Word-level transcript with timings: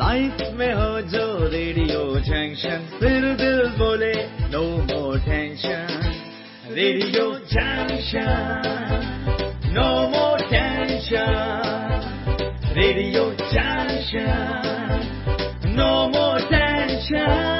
Life 0.00 0.38
में 0.58 0.72
हो 0.74 1.00
जो 1.14 1.24
रेडियो 1.52 2.04
जंक्शन 2.28 2.86
फिर 3.00 3.24
दिल 3.40 3.58
बोले 3.78 4.12
no 4.52 4.62
more 4.90 5.18
tension 5.26 5.86
radio 6.78 7.24
junction 7.52 8.62
no 9.76 9.88
more 10.14 10.40
tension 10.52 11.32
radio 12.80 13.24
junction 13.52 14.34
no 15.76 15.90
more 16.16 16.40
tension 16.54 17.59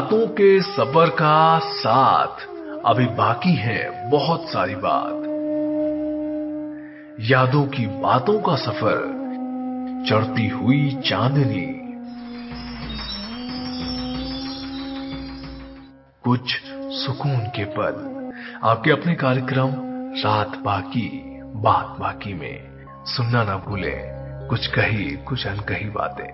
रातों 0.00 0.26
के 0.26 0.62
सफ़र 0.62 1.08
का 1.08 1.58
साथ। 1.58 2.46
अभी 2.86 3.06
बाकी 3.06 3.54
है 3.54 4.10
बहुत 4.10 4.48
सारी 4.48 4.74
बात। 4.74 5.12
यादों 7.20 7.66
की 7.66 7.86
बातों 7.86 8.40
का 8.40 8.56
सफ़र। 8.56 8.96
चढ़ती 10.08 10.48
हुई 10.48 10.98
चांदनी। 11.06 11.66
कुछ 16.24 16.62
सुकून 16.76 17.38
के 17.38 17.64
पल। 17.64 18.30
आपके 18.64 18.90
अपने 18.90 19.14
कार्यक्रम, 19.14 19.70
रात 20.20 20.58
बाकी, 20.58 21.40
बात 21.42 21.96
बाकी 22.00 22.34
में। 22.34 22.86
सुनना 23.04 23.44
ना 23.44 23.56
भूलें, 23.56 24.00
कुछ 24.48 24.66
कही, 24.66 25.16
कुछ 25.16 25.46
अनकही 25.46 25.90
बातें। 25.90 26.28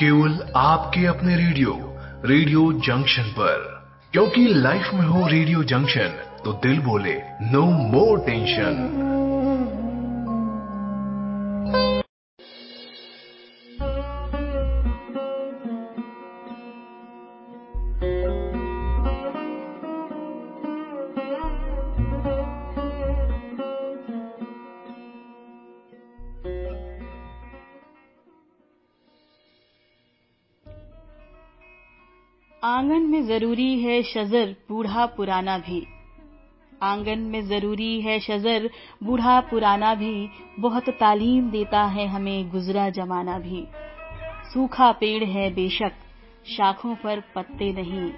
केवल 0.00 0.52
आपके 0.56 1.06
अपने 1.06 1.36
रेडियो। 1.36 1.88
रेडियो 2.26 2.72
जंक्शन 2.72 3.22
पर। 3.22 3.62
क्योंकि 4.12 4.44
लाइफ 4.54 4.90
में 4.94 5.06
हो 5.06 5.26
रेडियो 5.26 5.62
जंक्शन 5.62 6.12
तो 6.44 6.52
दिल 6.52 6.78
बोले 6.78 7.14
नो 7.42 7.62
मोर 7.62 8.18
टेंशन 8.18 9.01
आँगन 32.64 33.02
में 33.02 33.26
ज़रूरी 33.26 33.80
है 33.80 34.02
शजर, 34.02 34.56
बूढ़ा 34.68 35.06
पुराना 35.06 35.58
भी। 35.58 35.86
आँगन 36.82 37.18
में 37.18 37.46
ज़रूरी 37.46 38.00
है 38.00 38.20
शजर, 38.20 38.70
बूढ़ा 39.02 39.40
पुराना 39.40 39.94
भी। 39.94 40.28
बहुत 40.58 40.88
तालीम 40.88 41.50
देता 41.50 41.82
है 41.82 42.06
हमें 42.06 42.50
गुजरा 42.50 42.90
जमाना 42.90 43.38
भी। 43.38 43.66
सूखा 44.54 44.92
पेड़ 44.92 45.24
है 45.24 45.54
बेशक, 45.54 45.92
शाखों 46.56 46.94
पर 46.94 47.22
पत्ते 47.34 47.72
नहीं। 47.72 48.12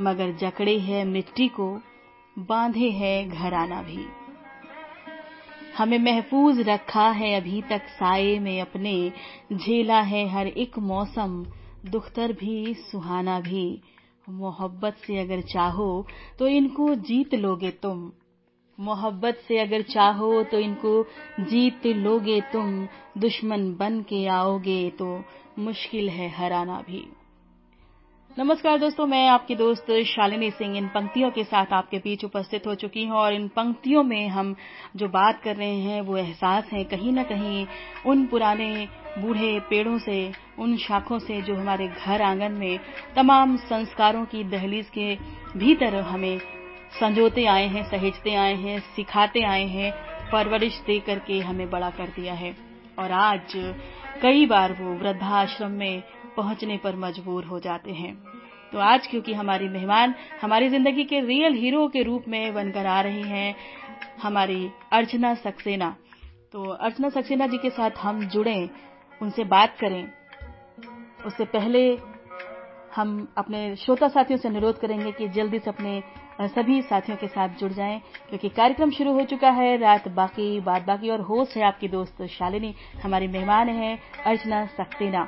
मगर 0.00 0.32
जकड़े 0.32 0.78
है 0.78 1.04
मिट्टी 1.04 1.48
को, 1.48 1.80
बांधे 2.38 2.90
है 2.90 3.28
घराना 3.28 3.82
भी। 3.82 4.06
हमें 5.78 5.98
महफूज 5.98 6.60
रखा 6.60 7.10
है 7.10 7.40
अभी 7.40 7.62
तक 7.62 7.82
साए 7.82 8.38
में 8.38 8.60
अपने। 8.60 9.12
झेला 9.52 10.00
है 10.00 10.28
हर 10.28 10.46
एक 10.46 10.78
मौसम 10.78 11.46
दुख्तर 11.86 12.32
भी, 12.32 12.74
सुहाना 12.74 13.40
भी, 13.40 13.80
मोहब्बत 14.28 14.96
से 14.96 15.18
अगर 15.18 15.40
चाहो 15.40 16.06
तो 16.38 16.46
इनको 16.46 16.94
जीत 16.94 17.34
लोगे 17.34 17.70
तुम। 17.70 18.10
मोहब्बत 18.78 19.38
से 19.48 19.58
अगर 19.58 19.82
चाहो 19.82 20.42
तो 20.42 20.58
इनको 20.58 21.02
जीत 21.40 21.86
लोगे 21.86 22.40
तुम। 22.40 22.86
दुश्मन 23.18 23.74
बन 23.74 24.00
के 24.02 24.26
आओगे 24.26 24.90
तो 24.90 25.24
मुश्किल 25.58 26.08
है 26.08 26.28
हराना 26.28 26.80
भी। 26.80 27.04
नमस्कार 28.38 28.78
दोस्तों, 28.78 29.06
मैं 29.06 29.28
आपकी 29.28 29.54
दोस्त 29.54 29.86
शालिनी 30.06 30.50
सिंह 30.50 30.76
इन 30.78 30.86
पंक्तियों 30.88 31.30
के 31.30 31.44
साथ 31.44 31.72
आपके 31.72 31.98
बीच 31.98 32.24
उपस्थित 32.24 32.66
हो 32.66 32.74
चुकी 32.74 33.04
हूँ 33.04 33.16
और 33.16 33.32
इन 33.34 33.46
पंक्तियों 33.48 34.02
में 34.02 34.28
हम 34.28 34.54
जो 34.96 35.08
बात 35.08 35.40
कर 35.42 35.56
रहे 35.56 35.78
हैं 35.78 36.00
वो 36.00 36.16
एहसास 36.16 36.68
है 36.72 36.82
कहीं 36.84 37.12
ना 37.12 37.22
कहीं 37.22 37.66
उन 38.06 38.24
पुराने 38.26 38.86
बूढ़े 39.18 39.58
पेड़ों 39.60 39.98
से, 39.98 40.32
उन 40.58 40.76
शाखों 40.76 41.18
से 41.18 41.40
जो 41.42 41.54
हमारे 41.54 41.88
घर 41.88 42.22
आँगन 42.22 42.52
में 42.52 42.78
तमाम 43.16 43.56
संस्कारों 43.56 44.24
की 44.24 44.44
दहलीज 44.44 44.88
के 44.88 45.14
भीतर 45.58 45.94
हमें 45.94 46.38
संजोते 47.00 47.46
आए 47.46 47.66
हैं, 47.66 47.82
सहेजते 47.90 48.34
आए 48.34 48.54
हैं, 48.54 48.78
सिखाते 48.96 49.42
आए 49.42 49.64
हैं, 49.64 49.92
परवरिश 50.32 50.80
दे 50.86 51.00
करके 51.00 51.40
हमें 51.40 51.70
बड़ा 51.70 51.90
कर 51.90 52.06
दिया 52.06 52.34
है। 52.34 52.54
और 52.98 53.12
आज 53.12 53.74
कई 54.22 54.46
बार 54.46 54.72
वो 54.72 54.94
वृद्धाश्रम 54.94 55.70
में 55.70 56.02
पहुँचने 56.38 56.76
पर 56.76 56.96
मजबूर 56.96 57.44
हो 57.44 57.58
जाते 57.60 57.92
हैं। 57.92 58.14
तो 58.72 58.78
आज 58.78 59.06
क्योंकि 59.06 59.34
हमारी 59.34 59.68
मेहमान 59.68 60.14
हमारी 60.42 60.68
ज़िंदगी 60.68 61.04
के 61.04 61.20
रियल 61.20 61.54
हीरो 61.54 61.86
के 61.88 62.02
रूप 62.02 62.24
में 62.28 62.54
बनकर 62.54 62.86
आ 62.86 63.00
रही 63.00 63.22
हैं, 63.22 63.54
हमारी 64.22 64.70
अर्चना 64.92 65.34
सक्सेना। 65.34 65.96
तो 66.52 66.64
अर्चना 66.64 67.08
सक्सेना 67.08 67.46
जी 67.46 67.58
के 67.58 67.70
साथ 67.70 67.90
हम 67.98 68.24
जुड़े, 68.28 68.70
उनसे 69.20 69.44
बात 69.44 69.76
करें। 69.80 70.02
उससे 71.26 71.44
पहले 71.44 71.80
हम 72.96 73.10
अपने 73.38 73.60
श्रोता 73.76 74.08
साथियों 74.08 74.38
से 74.38 74.48
अनुरोध 74.48 74.78
करेंगे 74.80 75.12
कि 75.12 75.28
जल्दी 75.28 75.58
से 75.58 75.70
अपने 75.70 76.02
सभी 76.40 76.80
साथियों 76.82 77.16
के 77.18 77.26
साथ 77.26 77.48
जुड़ 77.60 77.72
जाएँ, 77.72 77.98
क्योंकि 78.28 78.48
कार्यक्रम 78.48 78.90
शुरू 78.90 79.12
हो 79.12 79.24
चुका 79.24 79.50
है। 79.50 79.76
रात 79.76 80.08
बाकी 80.08 80.60
बात 80.60 80.86
बाकी, 80.86 81.10
और 81.10 81.20
होस्ट 81.20 81.56
है 81.56 81.62
आपकी 81.62 81.88
दोस्त 81.88 82.22
शालिनी, 82.28 82.74
हमारी 83.02 83.26
मेहमान 83.28 83.68
है 83.68 83.98
अर्चना 84.26 84.64
सक्सेना, 84.76 85.26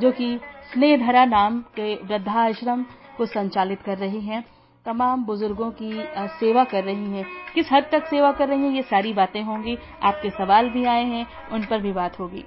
जो 0.00 0.12
कि 0.12 0.38
स्नेहधरा 0.72 1.24
नाम 1.24 1.60
के 1.76 1.94
वृद्धाश्रम 1.96 2.84
को 3.16 3.26
संचालित 3.26 3.82
कर 3.82 3.98
रही 3.98 4.20
हैं। 4.20 4.44
तमाम 4.86 5.24
बुज़ुर्गों 5.24 5.70
की 5.72 5.92
सेवा 6.18 6.64
कर 6.64 6.84
रही 6.84 7.10
हैं। 7.10 7.24
किस 7.54 7.72
हद 7.72 7.88
तक 7.92 8.06
सेवा 8.06 8.32
कर 8.32 8.48
रही 8.48 8.60
हैं, 8.60 8.70
ये 8.70 8.82
सारी 8.82 9.12
बातें 9.12 9.42
होंगी। 9.42 9.76
आपके 10.02 10.30
सवाल 10.30 10.68
भी 10.68 10.84
आए 10.84 11.04
हैं, 11.04 11.26
उन 11.52 11.64
पर 11.64 11.80
भी 11.80 11.92
बात 11.92 12.18
होगी. 12.20 12.44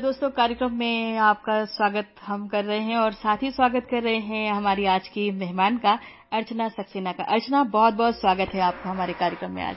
दोस्तों 0.00 0.28
कार्यक्रम 0.30 0.74
में 0.74 1.16
आपका 1.18 1.64
स्वागत 1.64 2.20
हम 2.22 2.46
कर 2.48 2.64
रहे 2.64 2.78
हैं 2.80 2.96
और 2.96 3.12
साथ 3.12 3.42
ही 3.42 3.50
स्वागत 3.50 3.86
कर 3.90 4.02
रहे 4.02 4.18
हैं 4.18 4.52
हमारी 4.52 4.84
आज 4.86 5.08
की 5.08 5.30
मेहमान 5.30 5.76
का 5.76 5.92
अर्चना 6.32 6.68
सक्सेना 6.68 7.12
का। 7.12 7.24
अर्चना 7.24 7.62
बहुत 7.64 7.94
बहुत 7.94 8.14
स्वागत 8.14 8.54
है 8.54 8.60
आपका 8.60 8.90
हमारे 8.90 9.12
कार्यक्रम 9.12 9.50
में 9.50 9.62
आज। 9.62 9.76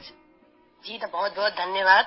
जी 0.84 0.98
तो 0.98 1.08
बहुत 1.14 1.36
बहुत 1.38 1.52
धन्यवाद। 1.52 2.06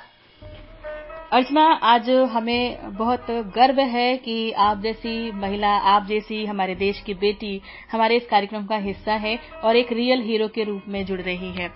अर्चना 1.32 1.64
आज 1.84 2.08
हमें 2.32 2.96
बहुत 2.96 3.26
गर्व 3.56 3.80
है 3.90 4.16
कि 4.16 4.52
आप 4.60 4.80
जैसी 4.82 5.30
महिला 5.34 5.76
आप 5.90 6.06
जैसी 6.06 6.44
हमारे 6.46 6.74
देश 6.76 7.02
की 7.06 7.14
बेटी 7.16 7.60
हमारे 7.92 8.16
इस 8.16 8.26
कार्यक्रम 8.26 8.66
का 8.66 8.76
हिस्सा 8.86 9.14
है 9.26 9.38
और 9.64 9.76
एक 9.76 9.92
रियल 9.92 10.22
हीरो 10.22 10.48
के 10.48 10.64
रूप 10.64 10.88
में 10.88 11.04
जुड़ 11.06 11.20
रही 11.20 11.52
है। 11.52 11.70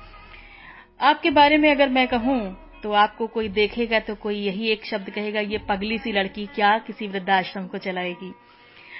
आपके 1.02 1.30
बारे 1.32 1.58
में 1.58 1.70
अगर 1.70 1.88
मैं 1.90 2.08
कहूँ 2.08 2.40
तो 2.82 2.92
आपको 2.94 3.26
कोई 3.26 3.48
देखेगा 3.50 3.98
तो 4.00 4.14
कोई 4.14 4.36
यही 4.36 4.68
एक 4.68 4.84
शब्द 4.84 5.10
कहेगा, 5.10 5.40
ये 5.40 5.58
पगली 5.68 5.98
सी 5.98 6.12
लड़की 6.12 6.46
क्या 6.46 6.76
किसी 6.78 7.06
वृद्धाश्रम 7.06 7.66
को 7.66 7.78
चलाएगी? 7.78 8.32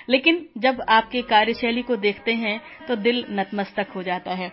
लेकिन 0.08 0.46
जब 0.58 0.80
आपके 0.88 1.22
कार्यशैली 1.22 1.82
को 1.82 1.96
देखते 1.98 2.32
हैं 2.34 2.60
तो 2.88 2.96
दिल 2.96 3.24
नतमस्तक 3.30 3.88
हो 3.96 4.02
जाता 4.02 4.34
है। 4.34 4.50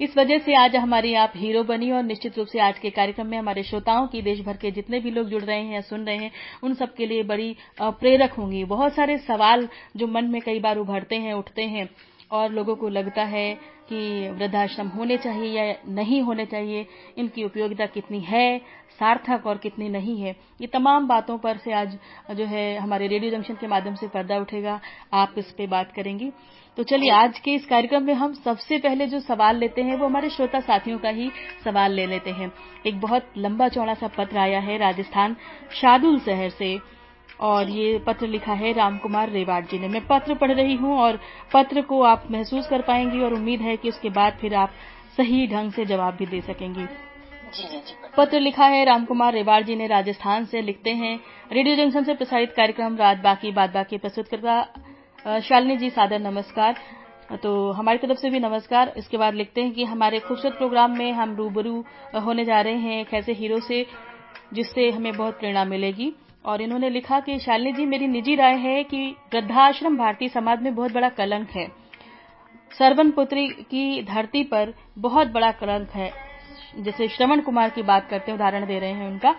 इस 0.00 0.16
वजह 0.16 0.38
से 0.38 0.54
आज 0.54 0.76
हमारी 0.76 1.14
आप 1.14 1.32
हीरो 1.36 1.62
बनी 1.64 1.90
और 1.90 2.02
निश्चित 2.02 2.38
रूप 2.38 2.46
से 2.46 2.58
आज 2.58 2.78
के 2.78 2.90
कार्यक्रम 2.90 3.26
में 3.26 3.36
हमारे 3.38 3.62
श्रोताओं 3.62 4.06
की 4.06 4.22
देश 4.22 4.40
भर 4.40 4.56
के 4.56 4.70
जितने 4.70 5.00
भी 5.00 5.10
लोग 5.10 5.28
जुड़ 5.28 5.42
रहे 5.42 5.58
हैं 5.58 5.74
या 5.74 5.80
सुन 5.80 6.06
रहे 6.06 6.16
हैं, 6.16 6.30
उन 6.62 6.74
सबके 6.74 7.06
लिए 7.06 7.22
बड़ी 7.24 7.54
प्रेरक 7.80 8.32
होंगी। 8.32 8.64
बहुत 8.66 8.94
सारे 8.94 9.18
सवाल 9.18 9.68
जो 9.96 10.06
मन 10.06 10.24
में 10.24 10.40
कई 10.42 10.60
बार 10.60 10.78
उभरते 10.78 11.16
हैं, 11.16 11.32
उठते 11.34 11.62
हैं 11.64 11.88
और 12.30 12.52
लोगों 12.52 12.76
को 12.76 12.88
लगता 12.88 13.24
है 13.24 13.58
कि 13.92 14.28
वृद्धाश्रम 14.28 14.88
होने 14.88 15.16
चाहिए 15.16 15.62
या 15.62 15.74
नहीं 15.88 16.22
होने 16.22 16.46
चाहिए, 16.46 16.86
इनकी 17.18 17.44
उपयोगिता 17.44 17.86
कितनी 17.86 18.20
है, 18.20 18.58
सार्थक 19.00 19.46
और 19.46 19.58
कितनी 19.58 19.88
नहीं 19.88 20.20
है, 20.20 20.36
ये 20.60 20.66
तमाम 20.66 21.08
बातों 21.08 21.38
पर 21.38 21.56
से 21.56 21.72
आज 21.72 21.98
जो 22.30 22.44
है 22.44 22.78
हमारे 22.78 23.06
रेडियो 23.06 23.30
जंक्शन 23.30 23.54
के 23.54 23.66
माध्यम 23.66 23.94
से 23.94 24.08
पर्दा 24.08 24.38
उठेगा। 24.38 24.80
आप 25.12 25.34
इस 25.38 25.50
पे 25.52 25.66
बात 25.66 25.92
करेंगी। 25.92 26.30
तो 26.76 26.82
चलिए, 26.82 27.10
आज 27.10 27.38
के 27.38 27.54
इस 27.54 27.66
कार्यक्रम 27.66 28.02
में 28.02 28.14
हम 28.14 28.32
सबसे 28.32 28.78
पहले 28.78 29.06
जो 29.06 29.20
सवाल 29.20 29.56
लेते 29.56 29.82
हैं, 29.82 29.96
वो 29.96 30.06
हमारे 30.06 30.30
श्रोता 30.30 30.60
साथियों 30.60 30.98
का 30.98 31.08
ही 31.08 31.30
सवाल 31.64 31.92
ले 31.92 32.06
लेते 32.06 32.30
हैं। 32.30 32.52
एक 32.86 33.00
बहुत 33.00 33.32
लंबा 33.38 33.68
चौड़ा 33.68 33.94
सा 33.94 34.08
पत्र 34.08 34.38
आया 34.38 34.60
है 34.60 34.78
राजस्थान 34.78 35.36
शादुल 35.72 36.20
शहर 36.20 36.50
से। 36.50 36.99
और 37.40 37.70
ये 37.70 37.98
पत्र 37.98 38.26
लिखा 38.26 38.52
है 38.52 38.72
रामकुमार 38.72 39.30
रेवाड़ 39.30 39.64
जी 39.64 39.78
ने। 39.78 39.88
मैं 39.88 40.06
पत्र 40.06 40.34
पढ़ 40.34 40.52
रही 40.52 40.74
हूँ 40.74 40.98
और 40.98 41.18
पत्र 41.52 41.82
को 41.82 42.02
आप 42.04 42.26
महसूस 42.30 42.68
कर 42.68 42.82
पाएँगी 42.82 43.20
और 43.20 43.34
उम्मीद 43.34 43.60
है 43.60 43.76
कि 43.76 43.88
उसके 43.88 44.10
बाद 44.10 44.36
फिर 44.40 44.54
आप 44.54 44.72
सही 45.16 45.46
ढंग 45.46 45.72
से 45.72 45.84
जवाब 45.84 46.16
भी 46.16 46.26
दे 46.26 46.40
सकेंगी। 46.42 46.86
पत्र 48.16 48.40
लिखा 48.40 48.66
है 48.66 48.84
रामकुमार 48.84 49.32
रेवाड़ 49.32 49.62
जी 49.62 49.76
ने 49.76 49.86
राजस्थान 49.86 50.44
से 50.44 50.62
लिखते 50.62 50.90
हैं। 50.92 51.18
रेडियो 51.52 51.76
जंक्शन 51.76 52.04
से 52.04 52.14
प्रसारित 52.14 52.52
कार्यक्रम 52.52 52.96
रात 52.96 53.18
बाकी 53.18 53.50
बाद 53.52 53.72
बाकी 53.74 53.98
प्रस्तुत 53.98 54.28
करता 54.28 55.40
शालिनी 55.40 55.76
जी 55.76 55.90
सादर 55.90 56.18
नमस्कार। 56.20 56.76
तो 57.42 57.50
हमारी 57.72 57.98
तरफ़ 57.98 58.18
से 58.18 58.30
भी 58.30 58.38
नमस्कार। 58.40 58.92
इसके 58.96 59.16
बाद 59.16 59.34
लिखते 59.34 59.62
हैं 59.62 59.72
कि 59.72 59.84
हमारे 59.84 60.20
खूबसूरत 60.20 60.54
प्रोग्राम 60.54 60.96
में 60.98 61.12
हम 61.12 61.34
रूबरू 61.36 61.84
होने 62.16 62.44
जा 62.44 62.60
रहे 62.60 62.78
हैं 62.78 63.00
एक 63.00 63.14
ऐसे 63.14 63.32
हीरो 63.32 63.58
से 63.60 63.84
जिससे 64.54 64.90
हमें 64.90 65.12
बहुत 65.12 65.38
प्रेरणा 65.38 65.64
मिलेगी। 65.66 66.12
और 66.44 66.62
इन्होंने 66.62 66.90
लिखा 66.90 67.20
कि 67.20 67.38
शालिनी 67.38 67.72
जी, 67.72 67.86
मेरी 67.86 68.06
निजी 68.06 68.34
राय 68.34 68.54
है 68.54 68.84
कि 68.84 69.16
वृद्धाश्रम 69.34 69.96
भारतीय 69.96 70.28
समाज 70.28 70.62
में 70.62 70.74
बहुत 70.74 70.92
बड़ा 70.92 71.08
कलंक 71.08 71.50
है। 71.50 71.68
सरवन 72.78 73.10
पुत्री 73.10 73.48
की 73.48 74.02
धरती 74.02 74.42
पर 74.42 74.74
बहुत 74.98 75.28
बड़ा 75.28 75.50
कलंक 75.52 75.90
है। 75.90 76.12
जैसे 76.78 77.08
श्रवण 77.08 77.40
कुमार 77.40 77.70
की 77.70 77.82
बात 77.82 78.08
करते 78.08 78.30
हैं, 78.30 78.38
उदाहरण 78.38 78.66
दे 78.66 78.78
रहे 78.78 78.90
हैं 78.90 79.08
उनका। 79.08 79.34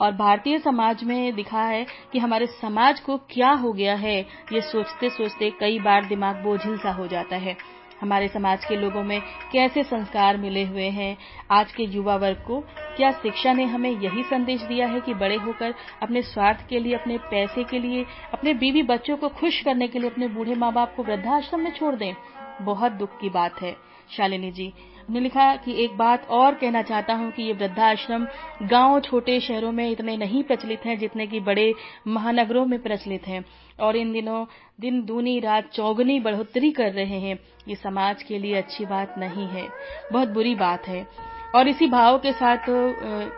और 0.00 0.12
भारतीय 0.12 0.58
समाज 0.58 1.04
में 1.04 1.34
दिखा 1.34 1.62
है 1.62 1.86
कि 2.12 2.18
हमारे 2.18 2.46
समाज 2.46 3.00
को 3.00 3.16
क्या 3.16 3.50
हो 3.50 3.72
गया 3.72 3.94
है, 3.94 4.20
ये 4.52 4.60
सोचते 4.60 5.10
सोचते 5.10 5.50
कई 5.50 5.78
बार 5.78 6.04
दिमाग 6.04 6.36
बोझिल 6.36 6.78
सा 6.78 6.92
हो 6.92 7.06
जाता 7.06 7.36
है। 7.36 7.56
हमारे 8.00 8.28
समाज 8.28 8.64
के 8.64 8.76
लोगों 8.76 9.02
में 9.02 9.22
कैसे 9.52 9.82
संस्कार 9.82 10.36
मिले 10.36 10.64
हुए 10.64 10.90
हैं? 10.90 11.16
आज 11.50 11.72
के 11.72 11.82
युवा 11.82 12.16
वर्ग 12.16 12.36
को 12.46 12.60
क्या 12.96 13.10
शिक्षा 13.10 13.52
ने 13.52 13.64
हमें 13.64 13.90
यही 13.90 14.22
संदेश 14.22 14.62
दिया 14.62 14.86
है 14.86 15.00
कि 15.00 15.14
बड़े 15.14 15.36
होकर 15.36 15.74
अपने 16.02 16.22
स्वार्थ 16.22 16.68
के 16.68 16.78
लिए, 16.78 16.94
अपने 16.94 17.18
पैसे 17.18 17.64
के 17.64 17.78
लिए, 17.78 18.06
अपने 18.34 18.54
बीवी 18.54 18.82
बच्चों 18.82 19.16
को 19.16 19.28
खुश 19.28 19.60
करने 19.60 19.88
के 19.88 19.98
लिए 19.98 20.10
अपने 20.10 20.28
बूढ़े 20.28 20.54
माँ 20.54 20.72
बाप 20.72 20.94
को 20.96 21.02
वृद्धाश्रम 21.02 21.60
में 21.60 21.70
छोड़ 21.70 21.94
दें? 21.94 22.14
बहुत 22.60 22.92
दुख 22.92 23.20
की 23.20 23.28
बात 23.28 23.62
है। 23.62 23.76
शालिनी 24.16 24.50
जी 24.52 24.72
ने 25.10 25.20
लिखा 25.20 25.54
कि 25.56 25.72
एक 25.84 25.96
बात 25.96 26.26
और 26.30 26.54
कहना 26.54 26.82
चाहता 26.82 27.14
हूँ 27.14 27.30
कि 27.32 27.42
ये 27.42 27.52
वृद्धाश्रम 27.52 28.26
गाँव 28.62 29.00
छोटे 29.00 29.38
शहरों 29.40 29.70
में 29.72 29.90
इतने 29.90 30.16
नहीं 30.16 30.42
प्रचलित 30.42 30.86
हैं 30.86 30.98
जितने 30.98 31.26
कि 31.26 31.40
बड़े 31.40 31.72
महानगरों 32.06 32.64
में 32.66 32.78
प्रचलित 32.82 33.26
हैं। 33.26 33.44
और 33.80 33.96
इन 33.96 34.12
दिनों 34.12 34.44
दिन 34.80 35.04
दूनी 35.06 35.38
रात 35.40 35.70
चौगनी 35.72 36.18
बढ़ोतरी 36.20 36.70
कर 36.70 36.92
रहे 36.92 37.18
हैं। 37.20 37.38
ये 37.68 37.74
समाज 37.74 38.22
के 38.22 38.38
लिए 38.38 38.54
अच्छी 38.54 38.84
बात 38.84 39.14
नहीं 39.18 39.46
है। 39.46 39.68
बहुत 40.12 40.28
बुरी 40.28 40.54
बात 40.54 40.88
है। 40.88 41.06
और 41.54 41.68
इसी 41.68 41.86
भाव 41.86 42.18
के 42.18 42.32
साथ 42.32 42.68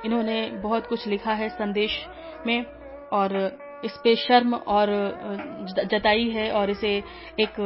इन्होंने 0.06 0.41
बहुत 0.62 0.87
कुछ 0.87 1.06
लिखा 1.06 1.32
है 1.32 1.49
संदेश 1.49 2.05
में। 2.47 2.65
और 3.12 3.37
इस 3.85 3.93
पे 4.05 4.15
शर्म 4.17 4.55
और 4.55 4.88
जताई 5.91 6.29
है। 6.31 6.50
और 6.53 6.70
इसे 6.70 6.97
एक 7.41 7.61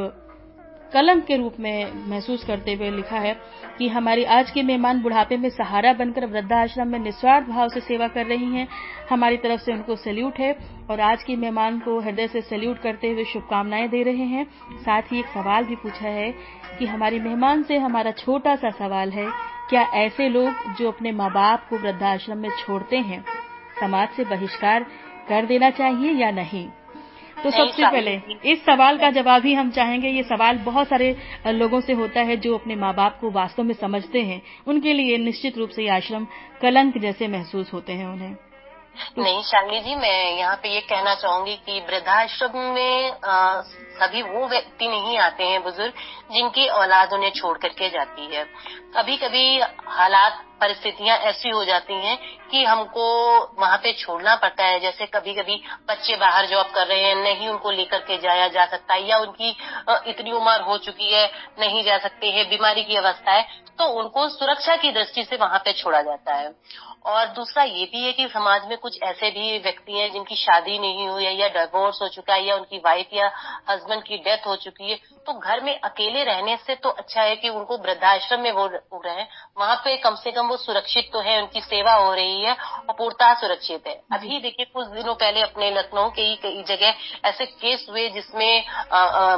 कलंक 0.93 1.23
के 1.25 1.35
रूप 1.37 1.53
में 1.59 2.09
महसूस 2.09 2.43
करते 2.43 2.73
हुए 2.73 2.89
लिखा 2.91 3.19
है 3.19 3.33
कि 3.77 3.87
हमारी 3.87 4.23
आज 4.23 4.51
की 4.51 4.61
मेहमान 4.61 5.01
बुढ़ापे 5.01 5.37
में 5.37 5.49
सहारा 5.49 5.93
बनकर 5.93 6.25
वृद्धाश्रम 6.25 6.87
में 6.87 6.99
निस्वार्थ 6.99 7.47
भाव 7.47 7.69
से 7.69 7.79
सेवा 7.79 8.07
कर 8.07 8.25
रही 8.25 8.51
हैं। 8.53 8.67
हमारी 9.09 9.37
तरफ़ 9.37 9.61
से 9.61 9.73
उनको 9.73 9.95
सैल्यूट 9.95 10.39
है 10.39 10.51
और 10.89 10.99
आज 11.01 11.23
की 11.23 11.35
मेहमान 11.35 11.79
को 11.79 11.99
हृदय 11.99 12.27
से 12.27 12.41
सैल्यूट 12.41 12.81
करते 12.81 13.11
हुए 13.11 13.23
शुभकामनाएँ 13.23 13.87
दे 13.87 14.03
रहे 14.03 14.25
हैं। 14.25 14.45
साथ 14.81 15.11
ही 15.11 15.19
एक 15.19 15.25
सवाल 15.25 15.65
भी 15.65 15.75
पूछा 15.75 16.07
है 16.07 16.31
कि 16.79 16.85
हमारी 16.85 17.19
मेहमान 17.19 17.63
से 17.63 17.77
हमारा 17.77 18.11
छोटा 18.11 18.55
सा 18.55 18.69
सवाल 18.69 19.11
है, 19.11 19.27
क्या 19.69 19.81
ऐसे 19.95 20.29
लोग 20.29 20.73
जो 20.79 20.91
अपने 20.91 21.11
माँ 21.11 21.31
बाप 21.31 21.67
को 21.69 21.77
वृद्धाश्रम 21.77 22.37
में 22.37 22.49
छोड़ते 22.59 22.97
हैं, 22.99 23.23
समाज 23.79 24.09
से 24.09 24.25
बहिष्कार 24.25 24.85
कर 25.29 25.45
देना 25.45 25.69
चाहिए 25.71 26.11
या 26.13 26.31
नहीं? 26.31 26.67
तो 27.43 27.51
सबसे 27.51 27.83
पहले 27.83 28.13
इस 28.45 28.63
सवाल 28.65 28.97
का 28.97 29.09
जवाब 29.09 29.45
ही 29.45 29.53
हम 29.53 29.71
चाहेंगे। 29.71 30.09
ये 30.09 30.23
सवाल 30.23 30.57
बहुत 30.57 30.87
सारे 30.87 31.15
लोगों 31.47 31.81
से 31.81 31.93
होता 31.93 32.21
है 32.21 32.37
जो 32.37 32.57
अपने 32.57 32.75
माँ 32.75 32.93
बाप 32.95 33.17
को 33.21 33.31
वास्तव 33.31 33.63
में 33.63 33.73
समझते 33.73 34.21
हैं। 34.21 34.41
उनके 34.67 34.93
लिए 34.93 35.17
निश्चित 35.17 35.57
रूप 35.57 35.69
से 35.69 35.83
ये 35.83 35.89
आश्रम 35.89 36.27
कलंक 36.61 36.97
जैसे 36.97 37.27
महसूस 37.27 37.73
होते 37.73 37.93
हैं 37.93 38.07
उन्हें। 38.07 38.35
नहीं 39.17 39.41
शालिनी 39.43 39.79
जी 39.81 39.95
मैं 39.95 40.37
यहाँ 40.37 40.55
पे 40.55 40.69
ये 40.69 40.79
कहना 40.81 41.13
चाहूँगी 41.15 41.55
कि 41.65 41.79
वृद्धाश्रम 41.87 42.57
में 42.73 43.11
आ, 43.25 43.61
सभी 43.93 44.21
वो 44.23 44.47
व्यक्ति 44.47 44.87
नहीं 44.87 45.17
आते 45.19 45.43
हैं 45.43 45.63
बुज़ुर्ग 45.63 45.93
जिनकी 46.33 46.67
औलाद 46.69 47.13
उन्हें 47.13 47.31
छोड़ 47.31 47.57
करके 47.57 47.89
जाती 47.89 48.35
है। 48.35 48.43
कभी 48.95 49.17
कभी 49.17 49.59
हालात 49.87 50.43
परिस्थितियाँ 50.61 51.17
ऐसी 51.29 51.49
हो 51.49 51.63
जाती 51.65 51.93
हैं 52.05 52.17
कि 52.51 52.63
हमको 52.65 53.05
वहाँ 53.59 53.77
पे 53.77 53.93
छोड़ना 53.93 54.35
पड़ता 54.35 54.65
है। 54.65 54.79
जैसे 54.79 55.05
कभी 55.05 55.33
कभी 55.33 55.61
बच्चे 55.89 56.15
बाहर 56.15 56.45
जॉब 56.47 56.71
कर 56.75 56.87
रहे 56.87 57.03
हैं 57.03 57.15
नहीं 57.15 57.49
उनको 57.49 57.71
लेकर 57.71 57.99
के 57.99 58.17
जाया 58.17 58.47
जा 58.47 58.65
सकता 58.65 58.93
है 58.93 59.07
या 59.09 59.17
उनकी 59.17 59.49
इतनी 60.09 60.31
उम्र 60.31 60.61
हो 60.61 60.77
चुकी 60.85 61.13
है 61.13 61.25
नहीं 61.59 61.83
जा 61.83 61.97
सकते 61.97 62.31
हैं 62.31 62.49
बीमारी 62.49 62.83
की 62.83 62.95
अवस्था 62.95 63.31
है 63.31 63.61
तो 63.79 63.85
उनको 63.99 64.27
सुरक्षा 64.29 64.75
की 64.75 64.91
दृष्टि 64.91 65.23
से 65.23 65.37
वहाँ 65.37 65.59
पे 65.59 65.73
छोड़ा 65.73 66.01
जाता 66.01 66.33
है। 66.33 66.49
और 67.05 67.25
दूसरा 67.35 67.63
ये 67.63 67.85
भी 67.85 68.03
है 68.03 68.11
कि 68.13 68.27
समाज 68.27 68.67
में 68.69 68.77
कुछ 68.77 68.97
ऐसे 69.03 69.29
भी 69.31 69.57
व्यक्ति 69.59 69.93
हैं 69.93 70.11
जिनकी 70.11 70.35
शादी 70.35 70.77
नहीं 70.79 71.07
हुई 71.07 71.25
है 71.25 71.35
या 71.35 71.47
डिवोर्स 71.55 72.01
हो 72.01 72.07
चुका 72.09 72.33
है 72.33 72.45
या 72.45 72.55
उनकी 72.55 72.77
वाइफ 72.85 73.13
या 73.13 73.31
हस्बैंड 73.69 74.03
की 74.03 74.17
डेथ 74.19 74.47
हो 74.47 74.55
चुकी 74.57 74.91
है। 74.91 74.97
तो 75.27 75.33
घर 75.33 75.61
में 75.63 75.79
अकेले 75.79 76.23
रहने 76.23 76.55
से 76.57 76.75
तो 76.75 76.89
अच्छा 76.91 77.21
है 77.21 77.35
कि 77.35 77.49
उनको 77.49 77.77
वृद्धाश्रम 77.79 78.41
में 78.41 78.51
वो 78.51 78.65
रहे। 78.95 79.23
वहाँ 79.57 79.75
पे 79.75 79.95
कम 79.97 80.15
से 80.15 80.31
कम 80.31 80.47
वो 80.47 80.57
सुरक्षित 80.57 81.09
तो 81.13 81.19
है 81.21 81.41
उनकी 81.41 81.61
सेवा 81.61 81.93
हो 81.93 82.13
रही 82.13 82.41
है 82.41 82.53
और 82.53 82.95
पूर्णतः 82.97 83.33
सुरक्षित 83.41 83.87
है। 83.87 83.93
अभी 84.13 84.39
देखिए 84.39 84.65
कुछ 84.65 84.87
दिनों 84.89 85.13
पहले 85.15 85.41
अपने 85.41 85.69
लखनऊ 85.71 86.09
के 86.09 86.21
ही 86.21 86.35
कई 86.43 86.63
जगह 86.67 87.27
ऐसे 87.29 87.45
केस 87.45 87.85
हुए 87.89 88.07
जिसमें 88.09 88.63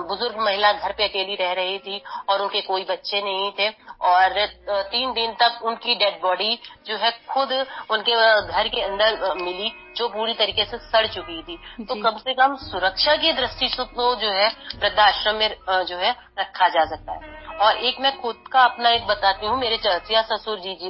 बुज़ुर्ग 0.07 0.39
महिला 0.39 0.71
घर 0.73 0.91
पे 0.91 1.03
अकेली 1.03 1.35
रह 1.35 1.53
रही 1.53 1.77
थी 1.79 2.01
और 2.29 2.41
उनके 2.41 2.61
कोई 2.63 2.83
बच्चे 2.85 3.21
नहीं 3.21 3.51
थे। 3.59 3.69
और 4.05 4.45
तीन 4.91 5.13
दिन 5.13 5.31
तक 5.33 5.59
उनकी 5.65 5.95
डेड 5.95 6.21
बॉडी 6.21 6.57
जो 6.87 6.97
है 6.97 7.11
खुद 7.29 7.53
उनके 7.91 8.15
घर 8.41 8.67
के 8.67 8.81
अंदर 8.81 9.33
मिली 9.35 9.71
जो 9.97 10.07
पूरी 10.09 10.33
तरीके 10.33 10.65
से 10.65 10.77
सड़ 10.79 11.05
चुकी 11.07 11.41
थी। 11.43 11.57
तो 11.79 11.95
कम 12.03 12.17
से 12.17 12.33
कम 12.33 12.55
सुरक्षा 12.61 13.15
की 13.15 13.33
दृष्टि 13.33 13.69
से 13.69 13.83
तो 13.85 14.13
जो 14.15 14.31
है 14.31 14.47
वृद्धाश्रम 14.75 15.35
में 15.35 15.49
जो 15.85 15.97
है 15.97 16.11
रखा 16.39 16.67
जा 16.69 16.85
सकता 16.85 17.13
है। 17.13 17.33
और 17.57 17.77
एक 17.79 17.99
मैं 18.01 18.11
खुद 18.21 18.35
का 18.51 18.63
अपना 18.63 18.89
एक 18.89 19.05
बताती 19.07 19.45
हूँ 19.45 19.57
मेरे 19.59 19.77
चचिया 19.77 20.21
ससुर 20.23 20.59
जी 20.59 20.73
जी 20.75 20.89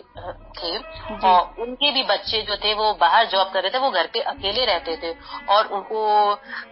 थे। 0.58 0.78
और 1.28 1.62
उनके 1.62 1.92
भी 1.92 2.04
बच्चे 2.06 2.42
जो 2.42 2.56
थे 2.56 2.74
वो 2.74 2.94
बाहर 3.02 3.28
जॉब 3.28 3.52
कर 3.54 3.64
रहे 3.64 3.72
थे 3.72 3.80
वो 3.80 3.92
घर 3.92 4.10
पे 4.14 4.20
अकेले 4.26 4.66
रहते 4.66 4.98
थे। 4.98 5.14
और 5.50 5.68
उनको 5.68 6.02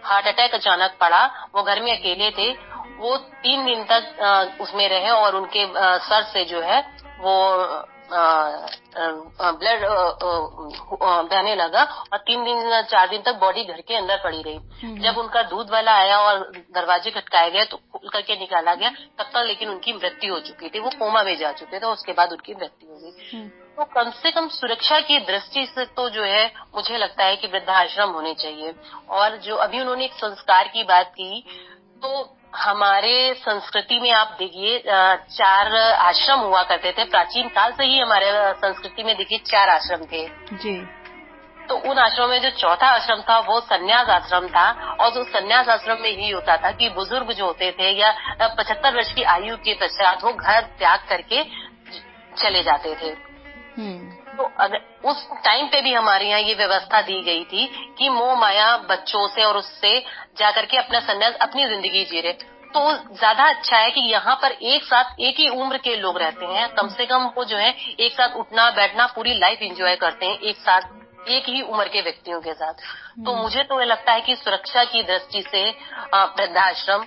हार्ट 0.04 0.26
अटैक 0.26 0.54
अचानक 0.54 0.96
पड़ा 1.00 1.24
वो 1.54 1.62
घर 1.62 1.82
में 1.82 1.92
अकेले 1.92 2.30
थे। 2.30 2.52
वो 2.96 3.16
तीन 3.16 3.64
दिन 3.64 3.84
तक 3.84 4.58
उसमें 4.60 4.88
रहे 4.88 5.10
और 5.10 5.34
उनके 5.36 5.66
सर 6.00 6.22
से 6.24 6.44
जो 6.44 6.60
है 6.62 6.80
वो 7.20 7.34
ब्लड 8.10 9.84
बहने 11.30 11.54
लगा 11.56 11.82
और 12.12 12.18
तीन 12.20 12.44
दिन 12.44 12.82
चार 12.82 13.08
दिन 13.08 13.22
तक 13.22 13.38
बॉडी 13.40 13.64
घर 13.64 13.80
के 13.80 13.96
अंदर 13.96 14.16
पड़ी 14.24 14.42
रही। 14.42 14.98
जब 14.98 15.18
उनका 15.18 15.42
दूध 15.44 15.70
वाला 15.70 15.92
आया 15.94 16.18
और 16.20 16.40
दरवाजे 16.74 17.10
खटकाए 17.10 17.50
गए 17.50 17.64
तो 17.64 17.76
खुल 17.76 18.08
करके 18.08 18.36
निकाला 18.36 18.74
गया 18.74 18.90
तब 18.90 19.24
तक 19.24 19.44
लेकिन 19.46 19.68
उनकी 19.68 19.92
मृत्यु 19.92 20.32
हो 20.34 20.40
चुकी 20.40 20.68
थी 20.68 20.78
वो 20.78 20.90
कोमा 20.98 21.22
में 21.22 21.36
जा 21.38 21.52
चुके 21.52 21.78
थे 21.78 21.86
उसके 21.88 22.12
बाद 22.12 22.32
उनकी 22.32 22.54
मृत्यु 22.54 22.88
हो 22.90 22.98
गई। 22.98 23.48
तो 23.76 23.84
कम 23.94 24.10
से 24.12 24.30
कम 24.30 24.48
सुरक्षा 24.48 24.98
की 25.00 25.18
दृष्टि 25.26 25.66
से 25.66 25.84
तो 25.86 26.08
जो 26.10 26.22
है 26.24 26.46
मुझे 26.74 26.98
लगता 26.98 27.24
है 27.24 27.36
कि 27.36 27.46
वृद्धाश्रम 27.46 28.10
होने 28.10 28.34
चाहिए 28.34 28.74
और 29.10 29.36
जो 29.38 29.56
अभी 29.58 29.80
उन्होंने 29.80 30.04
एक 30.04 30.12
संस्कार 30.14 30.68
की 30.68 30.82
बात 30.84 31.12
की 31.12 31.44
तो 32.02 32.22
हमारे 32.56 33.34
संस्कृति 33.34 34.00
में 34.00 34.10
आप 34.10 34.36
देखिए 34.38 34.82
चार 35.36 35.74
आश्रम 35.92 36.38
हुआ 36.38 36.62
करते 36.62 36.92
थे। 36.92 37.04
प्राचीन 37.04 37.48
काल 37.48 37.72
से 37.72 37.84
ही 37.84 37.98
हमारे 37.98 38.30
संस्कृति 38.52 39.02
में 39.02 39.16
देखिए 39.16 39.38
चार 39.38 39.68
आश्रम 39.68 40.04
थे। 40.04 40.28
जी। 40.52 40.86
तो 41.66 41.76
उन 41.90 41.98
आश्रम 41.98 42.28
में 42.28 42.40
जो 42.42 42.50
चौथा 42.50 42.86
आश्रम 42.86 43.20
था 43.20 43.38
वो 43.38 43.60
संन्यास 43.60 44.08
आश्रम 44.08 44.48
था। 44.48 44.96
और 45.00 45.12
उस 45.12 45.28
संन्यास 45.28 45.68
आश्रम 45.68 45.96
में 46.00 46.10
यही 46.10 46.30
होता 46.30 46.56
था 46.56 46.70
कि 46.70 46.88
बुज़ुर्ग 46.88 47.32
जो 47.32 47.46
होते 47.46 47.72
थे 47.72 47.90
या 47.90 48.14
पचहत्तर 48.42 48.96
वर्ष 48.96 49.12
की 49.12 49.22
आयु 49.22 49.56
के 49.56 49.74
पश्चात 49.74 50.24
वो 50.24 50.32
घर 50.32 50.60
त्याग 50.60 51.00
करके 51.08 51.44
चले 52.38 52.62
जाते 52.62 52.96
थे। 53.02 53.06
हम्म। 53.78 54.13
तो 54.36 54.50
अगर 54.60 54.80
उस 55.04 55.26
टाइम 55.44 55.66
पे 55.66 55.80
भी 55.82 55.92
हमारे 55.92 56.28
यहाँ 56.28 56.40
ये 56.40 56.54
व्यवस्था 56.54 57.00
दी 57.02 57.20
गई 57.22 57.44
थी 57.44 57.66
कि 57.98 58.08
मोह 58.10 58.34
माया 58.40 58.76
बच्चों 58.90 59.26
से 59.28 59.44
और 59.44 59.56
उससे 59.56 59.98
जाकर 60.38 60.66
के 60.66 60.76
अपना 60.78 61.00
संन्यास 61.02 61.34
अपनी 61.42 61.66
ज़िंदगी 61.66 62.04
जी 62.04 62.20
रहे। 62.20 62.32
तो 62.74 62.80
ज़्यादा 62.92 63.44
अच्छा 63.48 63.76
है 63.76 63.90
कि 63.90 64.00
यहाँ 64.02 64.34
पर 64.36 64.52
एक 64.68 64.84
साथ 64.84 65.20
एक 65.20 65.40
ही 65.40 65.48
उम्र 65.50 65.78
के 65.78 65.96
लोग 65.96 66.18
रहते 66.18 66.46
हैं। 66.46 66.68
कम 66.74 66.88
से 66.88 67.06
कम 67.06 67.30
वो 67.36 67.44
जो 67.44 67.56
है 67.56 67.70
एक 68.00 68.12
साथ 68.12 68.36
उठना 68.36 68.70
बैठना 68.72 69.06
पूरी 69.06 69.34
लाइफ 69.38 69.62
एंजॉय 69.62 69.96
करते 69.96 70.26
हैं 70.26 70.38
एक 70.40 70.56
साथ 70.58 71.28
एक 71.28 71.48
ही 71.48 71.60
उम्र 71.62 71.88
के 71.88 72.00
व्यक्तियों 72.00 72.40
के 72.40 72.52
साथ। 72.54 72.72
तो 72.72 73.30
हम्म। 73.30 73.42
मुझे 73.42 73.62
तो 73.62 73.80
ये 73.80 73.86
लगता 73.86 74.12
है 74.12 74.20
कि 74.20 74.34
सुरक्षा 74.36 74.84
की 74.84 75.02
दृष्टि 75.02 75.42
से 75.42 75.68
वृद्धाश्रम 76.14 77.04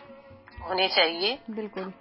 होने 0.69 0.87
चाहिए। 0.87 1.37
बिल्कुल। 1.51 1.91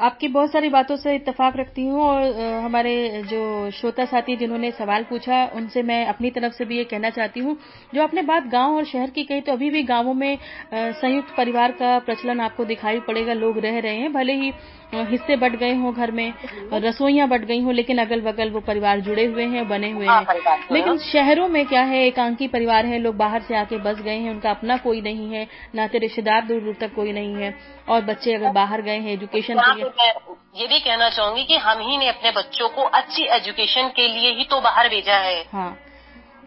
आपकी 0.00 0.28
बहुत 0.28 0.52
सारी 0.52 0.68
बातों 0.68 0.96
से 0.96 1.14
इत्तेफाक 1.14 1.56
रखती 1.56 1.86
हूँ 1.86 2.02
और 2.02 2.40
हमारे 2.64 3.22
जो 3.26 3.70
श्रोता 3.70 4.04
साथी 4.04 4.36
जिन्होंने 4.36 4.70
सवाल 4.70 5.04
पूछा 5.04 5.44
उनसे 5.54 5.82
मैं 5.82 6.04
अपनी 6.06 6.30
तरफ़ 6.30 6.52
से 6.52 6.64
भी 6.64 6.78
ये 6.78 6.84
कहना 6.84 7.10
चाहती 7.10 7.40
हूँ। 7.40 7.56
जो 7.94 8.02
आपने 8.02 8.22
बात 8.22 8.46
गाँव 8.46 8.76
और 8.76 8.84
शहर 8.84 9.10
की 9.10 9.24
कही 9.24 9.40
तो 9.40 9.52
अभी 9.52 9.70
भी 9.70 9.82
गाँवों 9.84 10.14
में 10.14 10.38
संयुक्त 10.74 11.34
परिवार 11.36 11.72
का 11.72 11.98
प्रचलन 12.00 12.40
आपको 12.40 12.64
दिखाई 12.64 13.00
पड़ेगा 13.00 13.32
लोग 13.34 13.58
रह 13.58 13.78
रहे 13.78 13.96
हैं। 13.96 14.12
भले 14.12 14.32
ही 14.34 14.52
हिस्से 14.94 15.36
बट 15.36 15.54
गए 15.56 15.74
हों 15.74 15.92
घर 15.94 16.10
में 16.10 16.32
रसोइयाँ 16.74 17.28
बट 17.28 17.44
गई 17.44 17.60
हों 17.62 17.72
लेकिन 17.74 17.98
अगल 17.98 18.20
बगल 18.20 18.50
वो 18.50 18.60
परिवार 18.60 19.00
जुड़े 19.00 19.24
हुए 19.26 19.44
हैं 19.46 19.66
बने 19.68 19.90
हुए 19.90 20.06
हाँ, 20.06 20.20
हैं। 20.22 20.58
लेकिन 20.72 20.98
शहरों 21.02 21.48
में 21.48 21.64
क्या 21.66 21.82
है 21.82 22.04
एकांकी 22.06 22.48
परिवार 22.48 22.86
है 22.86 22.98
लोग 22.98 23.16
बाहर 23.16 23.42
से 23.42 23.56
आके 23.56 23.78
बस 23.78 24.00
गए 24.00 24.16
हैं 24.16 24.30
उनका 24.30 24.50
अपना 24.50 24.76
कोई 24.76 25.00
नहीं 25.00 25.30
है 25.30 25.46
नाते 25.74 25.98
रिश्तेदार 25.98 26.44
दूर 26.46 26.60
दूर 26.60 26.74
तक 26.80 26.94
कोई 26.94 27.12
नहीं 27.12 27.34
है। 27.34 27.54
और 27.88 28.04
बच्चे 28.04 28.34
अगर 28.34 28.50
बाहर 28.52 28.82
गए 28.82 28.98
हैं 28.98 29.12
एजुकेशन 29.12 29.58
के 29.58 29.74
लिए। 29.74 30.10
ये 30.56 30.66
भी 30.66 30.78
कहना 30.80 31.08
चाहूँगी 31.10 31.44
कि 31.44 31.56
हम 31.58 31.80
ही 31.80 31.96
ने 31.96 32.08
अपने 32.08 32.30
बच्चों 32.32 32.68
को 32.68 32.82
अच्छी 32.94 33.22
एजुकेशन 33.36 33.88
के 33.96 34.08
लिए 34.08 34.30
ही 34.32 34.44
तो 34.44 34.60
बाहर 34.60 34.88
भेजा 34.88 35.16
है। 35.20 35.42
हाँ। 35.52 35.76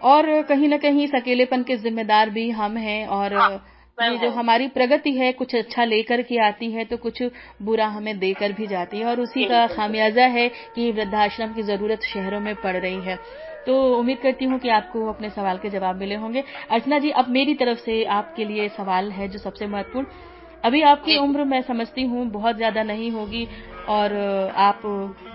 और 0.03 0.41
कहीं 0.43 0.67
न 0.69 0.77
कहीं 0.77 1.03
इस 1.03 1.15
अकेलेपन 1.15 1.63
के 1.63 1.75
जिम्मेदार 1.77 2.29
भी 2.29 2.49
हम 2.51 2.77
हैं 2.77 3.05
और 3.07 3.33
हाँ। 3.35 3.65
ये 3.97 4.17
जो 4.17 4.29
हमारी 4.31 4.67
प्रगति 4.67 5.11
है 5.11 5.31
कुछ 5.33 5.55
अच्छा 5.55 5.83
लेकर 5.85 6.21
के 6.21 6.37
आती 6.39 6.71
है 6.71 6.83
तो 6.85 6.97
कुछ 6.97 7.21
बुरा 7.61 7.87
हमें 7.87 8.17
देकर 8.19 8.51
भी 8.51 8.67
जाती 8.67 8.97
है। 8.97 9.05
और 9.05 9.19
उसी 9.19 9.45
का 9.45 9.65
खामियाजा 9.67 10.25
है 10.27 10.47
कि 10.75 10.91
वृद्धाश्रम 10.91 11.53
की 11.53 11.63
ज़रूरत 11.63 12.03
शहरों 12.03 12.39
में 12.39 12.53
पड़ 12.55 12.75
रही 12.77 13.01
है। 13.01 13.15
तो 13.65 13.75
उम्मीद 13.97 14.17
करती 14.17 14.45
हूँ 14.45 14.59
कि 14.59 14.69
आपको 14.71 15.07
अपने 15.09 15.29
सवाल 15.29 15.57
के 15.57 15.69
जवाब 15.69 15.95
मिले 15.95 16.15
होंगे। 16.15 16.43
अर्चना 16.71 16.99
जी 16.99 17.09
अब 17.11 17.29
मेरी 17.29 17.53
तरफ़ 17.55 17.79
से 17.79 18.03
आपके 18.13 18.45
लिए 18.45 18.67
सवाल 18.69 19.11
है 19.11 19.27
जो 19.27 19.39
सबसे 19.39 19.67
महत्वपूर्ण। 19.67 20.07
अभी 20.65 20.81
आपकी 20.81 21.17
उम्र 21.17 21.43
मैं 21.43 21.61
समझती 21.61 22.03
हूँ 22.03 22.25
बहुत 22.29 22.55
ज़्यादा 22.55 22.83
नहीं 22.83 23.11
होगी। 23.11 23.47
और 23.89 24.15
आप 24.57 24.81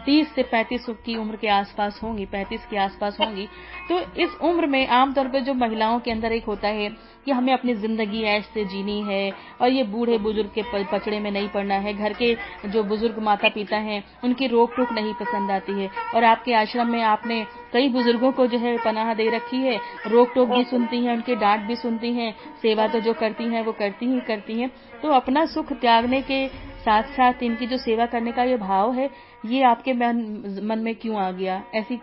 30 0.06 0.34
से 0.34 0.42
35 0.52 0.88
की 1.06 1.16
उम्र 1.16 1.36
के 1.36 1.48
आसपास 1.48 2.00
होंगी 2.02 2.26
35 2.26 2.66
के 2.70 2.76
आसपास 2.76 3.16
होंगी 3.20 3.48
तो 3.88 3.98
इस 4.22 4.36
उम्र 4.42 4.66
में 4.66 4.86
आमतौर 4.88 5.28
पर 5.28 5.40
जो 5.40 5.54
महिलाओं 5.54 5.98
के 6.00 6.10
अंदर 6.10 6.32
एक 6.32 6.44
होता 6.44 6.68
है 6.68 6.88
कि 7.24 7.32
हमें 7.32 7.52
अपनी 7.52 7.74
ज़िंदगी 7.74 8.22
ऐश 8.22 8.44
से 8.44 8.64
जीनी 8.64 9.00
है 9.02 9.32
और 9.60 9.68
ये 9.68 9.82
बूढ़े 9.84 10.18
बुज़ुर्ग 10.18 10.50
के 10.54 10.62
पचड़े 10.92 11.18
में 11.20 11.30
नहीं 11.30 11.48
पड़ना 11.48 11.74
है। 11.74 11.92
घर 11.94 12.12
के 12.12 12.34
जो 12.68 12.82
बुज़ुर्ग 12.82 13.18
माता 13.18 13.48
पिता 13.48 13.76
हैं, 13.78 14.02
उनकी 14.24 14.46
रोक 14.46 14.74
टोक 14.76 14.92
नहीं 14.92 15.14
पसंद 15.14 15.50
आती 15.50 15.72
है। 15.72 15.88
और 16.14 16.24
आपके 16.24 16.54
आश्रम 16.54 16.90
में 16.90 17.02
आपने 17.02 17.44
कई 17.72 17.88
बुज़ुर्गों 17.88 18.32
को 18.32 18.46
जो 18.46 18.58
है 18.58 18.76
पनाह 18.78 19.12
दे 19.14 19.28
रखी 19.30 19.56
है 19.56 19.78
रोक 20.06 20.32
टोक 20.34 20.48
भी 20.48 20.64
सुनती 20.64 21.04
हैं, 21.04 21.14
उनके 21.14 21.36
डांट 21.36 21.66
भी 21.66 21.76
सुनती 21.76 22.12
हैं, 22.12 22.32
सेवा 22.62 22.86
तो 22.88 23.00
जो 23.00 23.12
करती 23.14 23.44
हैं, 23.44 23.64
वो 23.64 23.72
करती 23.72 24.06
ही 24.06 24.20
करती 24.20 24.60
हैं। 24.60 24.70
तो 25.02 25.12
अपना 25.12 25.44
सुख 25.46 25.72
त्यागने 25.72 26.22
के 26.22 26.46
साथ 26.84 27.02
साथ 27.02 27.42
इनकी 27.42 27.66
जो 27.66 27.76
सेवा 27.78 28.06
करने 28.06 28.32
का 28.32 28.42
ये 28.42 28.56
भाव 28.56 28.92
है 28.92 29.10
ये 29.46 29.62
आपके 29.64 29.92
मन, 29.92 30.60
मन 30.62 30.78
में 30.78 30.94
क्यों 30.94 31.22
आ 31.22 31.30
गया? 31.30 31.62
ऐसी 31.74 32.00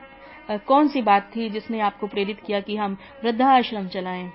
कौन 0.51 0.87
सी 0.87 1.01
बात 1.01 1.31
थी 1.35 1.49
जिसने 1.49 1.81
आपको 1.81 2.07
प्रेरित 2.07 2.41
किया 2.47 2.59
कि 2.59 2.77
हम 2.77 2.97
वृद्धा 3.23 3.49
आश्रम 3.57 3.87
चलाएँ 3.87 4.31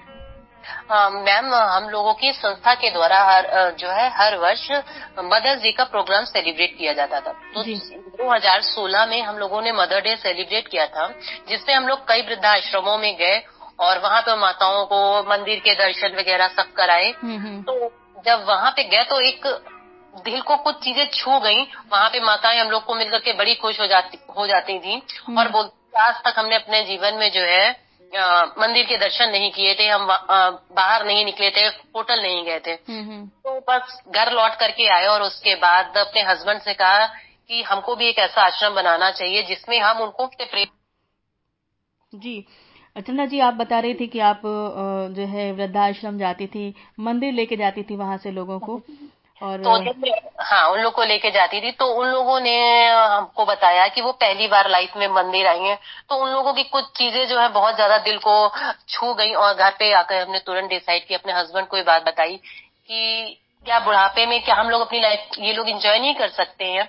मैम 0.93 1.55
हम 1.55 1.89
लोगों 1.89 2.15
की 2.15 2.33
संस्था 2.33 2.75
के 2.75 2.91
द्वारा 2.91 3.19
हर 3.23 3.75
जो 3.79 3.89
है 3.89 4.09
हर 4.15 4.37
वर्ष 4.37 4.71
मदर्स 5.19 5.63
डे 5.63 5.73
का 5.73 5.85
प्रोग्राम 5.85 6.25
सेलिब्रेट 6.25 6.77
किया 6.79 6.93
जाता 6.93 7.21
था। 7.21 7.33
तो 7.55 7.63
2016 8.25 9.07
में 9.07 9.23
हम 9.23 9.37
लोगों 9.37 9.63
ने 9.63 9.73
मदर 9.73 10.01
डे 10.01 10.17
सेलिब्रेट 10.17 10.69
किया 10.69 10.87
था 10.87 11.07
जिसमें 11.49 11.75
हम 11.75 11.87
लोग 11.89 12.09
कई 12.09 12.23
वृद्धाश्रमों 12.23 12.99
में 12.99 13.17
गए 13.17 13.43
और 13.81 13.99
वहाँ 13.99 14.21
पे 14.21 14.37
माताओं 14.37 14.85
को 14.87 14.99
मंदिर 15.31 15.59
के 15.59 15.75
दर्शन 15.75 16.17
वगैरह 16.19 16.49
सब 16.49 16.73
कराए। 16.73 17.11
हम्म, 17.11 17.39
हम्म। 17.39 17.63
तो 17.63 17.93
जब 18.27 18.45
वहाँ 18.49 18.71
पे 18.71 18.85
गए 18.85 19.05
तो 19.05 19.21
एक 19.21 19.47
दिल 20.25 20.41
को 20.41 20.57
कुछ 20.57 20.77
चीज़ें 20.77 21.09
छू 21.13 21.39
गई। 21.41 21.63
वहाँ 21.93 22.09
पे 22.11 22.21
माताएँ 22.21 22.59
हम 22.61 22.71
लोग 22.71 22.85
को 22.85 22.95
मिलकर 22.95 23.19
के 23.19 23.33
बड़ी 23.33 23.55
खुश 23.55 23.81
हो 23.81 23.87
जाती 23.87 24.19
हो 24.39 24.47
जाती 24.47 24.79
थी। 24.79 25.03
हम्म। 25.27 25.39
और 25.39 25.49
बोलती 25.49 25.99
आज 25.99 26.15
तक 26.25 26.39
हमने 26.39 26.57
अपने 26.57 26.83
जीवन 26.85 27.15
में 27.15 27.31
जो 27.33 27.41
है 27.41 27.87
आ, 28.13 28.45
मंदिर 28.59 28.85
के 28.87 28.97
दर्शन 28.97 29.31
नहीं 29.31 29.51
किए 29.51 29.75
थे। 29.75 29.89
हम 29.89 30.11
आ, 30.11 30.51
बाहर 30.51 31.07
नहीं 31.07 31.25
निकले 31.25 31.51
थे 31.51 31.65
होटल 31.97 32.21
नहीं 32.23 32.45
गए 32.45 32.61
थे। 32.67 32.71
हम्म, 32.71 33.03
हम्म। 33.03 33.27
तो 33.27 33.61
बस 33.61 34.03
घर 34.09 34.33
लौट 34.33 34.55
करके 34.55 34.89
आए 34.89 35.07
और 35.07 35.23
उसके 35.23 35.55
बाद 35.55 35.97
अपने 35.97 36.23
हस्बैंड 36.23 36.61
से 36.61 36.75
कहा 36.75 37.07
कि 37.07 37.63
हमको 37.63 37.97
भी 37.97 38.09
एक 38.09 38.19
ऐसा 38.19 38.43
आश्रम 38.43 38.75
बनाना 38.75 39.11
चाहिए 39.11 39.43
जिसमें 39.43 39.79
हम 39.81 39.99
उनको 39.99 40.27
प्रेम 40.27 40.67
जी। 42.13 42.47
अर्चना 42.97 43.27
जी 43.27 43.41
आप 43.41 43.55
बता 43.55 43.79
रही 43.79 43.95
थी 43.95 44.07
कि 44.07 44.21
आप 44.21 44.43
जो 45.11 45.27
है 45.27 45.53
वृद्धाश्रम 45.53 46.19
जाती 46.19 46.47
थी 46.47 46.75
मंदिर 47.01 47.33
लेके 47.33 47.57
जाती 47.57 47.83
थी 47.83 47.97
वहाँ 47.97 48.17
से 48.17 48.31
लोगों 48.31 48.59
को। 48.59 48.81
और 49.41 49.63
तो 49.63 49.71
हाँ 50.41 50.69
उन 50.71 50.81
लोग 50.81 50.93
को 50.95 51.05
लेके 51.05 51.31
जाती 51.31 51.61
थी। 51.61 51.71
तो 51.73 51.87
उन 51.93 52.09
लोगों 52.09 52.39
ने 52.41 52.57
हमको 52.89 53.45
बताया 53.45 53.87
कि 53.89 54.01
वो 54.01 54.13
पहली 54.15 54.47
बार 54.49 54.69
लाइफ 54.71 54.97
में 54.97 55.07
मंदिर 55.09 55.47
आई 55.47 55.61
हैं। 55.61 55.79
तो 56.11 56.17
उन 56.17 56.31
लोगों 56.31 56.53
की 56.53 56.63
कुछ 56.65 56.85
चीज़ें 56.97 57.27
जो 57.29 57.41
है, 57.41 57.49
बहुत 57.49 57.75
ज़्यादा 57.75 57.99
दिल 58.01 58.19
को 58.19 58.37
छू 58.89 59.13
गई 59.15 59.33
और 59.35 59.55
घर 59.55 59.71
पे 59.79 59.93
आकर 59.93 60.23
हमने 60.23 60.39
तुरंत 60.39 60.71
डिसाइड 60.71 61.07
किया, 61.07 61.19
अपने 61.19 61.33
हस्बैंड 61.33 61.67
को 61.67 61.77
ये 61.77 61.83
बात 61.83 62.05
बताई 62.05 62.37
कि 62.37 63.41
क्या 63.67 63.79
बुढ़ापे 63.81 64.27
में, 64.27 64.43
क्या 64.45 64.55
हम 64.55 64.71
लोग 64.71 64.81
अपनी 64.81 65.01
लाइफ, 65.01 65.39
ये 65.39 65.53
लोग 65.53 65.69
एंजॉय 65.69 65.99
नहीं 65.99 66.15
कर 66.15 66.29
सकते 66.31 66.65
हैं? 66.65 66.89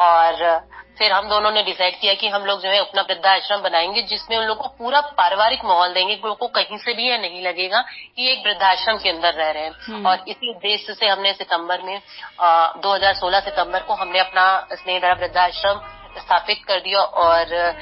और 0.00 0.58
फिर 0.98 1.12
हम 1.12 1.28
दोनों 1.28 1.50
ने 1.50 1.62
डिसाइड 1.62 2.00
किया 2.00 2.14
कि 2.14 2.28
हम 2.28 2.44
लोग 2.44 2.62
जो 2.62 2.68
है 2.68 2.78
अपना 2.78 3.02
वृद्धाश्रम 3.02 3.60
बनाएँगे 3.60 4.02
जिसमें 4.02 4.38
उन 4.38 4.44
लोगों 4.44 4.62
को 4.62 4.68
पूरा 4.68 5.00
पारिवारिक 5.00 5.64
माहौल 5.64 5.92
देंगे 5.92 6.14
लोगों 6.14 6.34
को 6.34 6.46
कहीं 6.46 6.78
से 6.78 6.92
भी 6.92 7.08
यह 7.08 7.18
नहीं 7.18 7.42
लगेगा 7.42 7.80
कि 8.16 8.32
एक 8.32 8.42
वृद्धाश्रम 8.46 8.96
के 8.96 9.10
अंदर 9.10 9.34
रह 9.34 9.50
रहे 9.50 9.62
हैं। 9.62 9.70
हम्म। 9.70 10.08
और 10.08 10.24
इसी 10.28 10.50
उद्देश्य 10.50 10.94
से 10.94 11.06
हमने 11.06 11.32
सितंबर 11.32 11.82
में 11.82 12.02
आ, 12.40 12.72
2016 12.72 13.40
सितंबर 13.40 13.80
को 13.82 13.94
हमने 13.94 14.18
अपना 14.18 14.68
स्नेह 14.72 15.12
वृद्धाश्रम 15.12 15.80
स्थापित 16.18 16.60
कर 16.68 16.80
दिया 16.80 17.00
और 17.00 17.74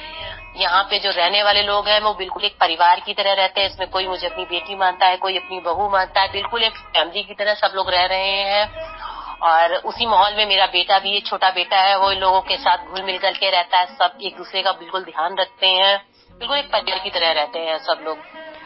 यहाँ 0.57 0.83
पे 0.85 0.99
जो 0.99 1.11
रहने 1.11 1.43
वाले 1.43 1.63
लोग 1.63 1.89
हैं 1.89 2.01
वो 2.01 2.15
बिल्कुल 2.15 2.45
एक 2.45 2.59
परिवार 2.61 3.01
की 3.01 3.15
तरह 3.15 3.33
रहते 3.33 3.61
हैं। 3.61 3.71
इसमें 3.71 3.91
कोई 3.91 4.07
मुझे 4.07 4.27
अपनी 4.27 4.45
बेटी 4.45 4.75
मानता 4.75 5.07
है 5.07 5.17
कोई 5.17 5.37
अपनी 5.37 5.61
बहू 5.61 5.89
मानता 5.89 6.21
है 6.21 6.33
बिल्कुल 6.33 6.63
एक 6.63 6.77
फैमिली 6.77 7.23
की 7.23 7.35
तरह 7.35 7.55
सब 7.55 7.73
लोग 7.75 7.91
रह 7.91 8.05
रहे 8.05 8.31
हैं। 8.31 8.99
और 9.43 9.75
उसी 9.87 10.07
माहौल 10.07 10.37
में 10.37 10.47
मेरा 10.47 10.67
बेटा 10.69 10.99
भी 10.99 11.17
एक 11.17 11.27
छोटा 11.27 11.51
बेटा 11.53 11.81
है 11.81 11.99
वो 11.99 12.11
इन 12.13 12.19
लोगों 12.21 12.41
के 12.41 12.57
साथ 12.57 12.87
घुल 12.87 13.03
मिल 13.03 13.19
करके 13.19 13.51
रहता 13.51 13.79
है 13.79 13.87
सब 13.95 14.19
एक 14.23 14.37
दूसरे 14.37 14.63
का 14.63 14.73
बिल्कुल 14.75 15.05
ध्यान 15.05 15.37
रखते 15.41 15.67
हैं 15.69 15.97
बिल्कुल 16.31 16.57
एक 16.59 16.67
परिवार 16.73 16.99
की 16.99 17.11
तरह 17.11 17.31
रहते 17.33 17.59
हैं 17.59 17.79
सब 17.85 18.03
लोग। 18.05 18.19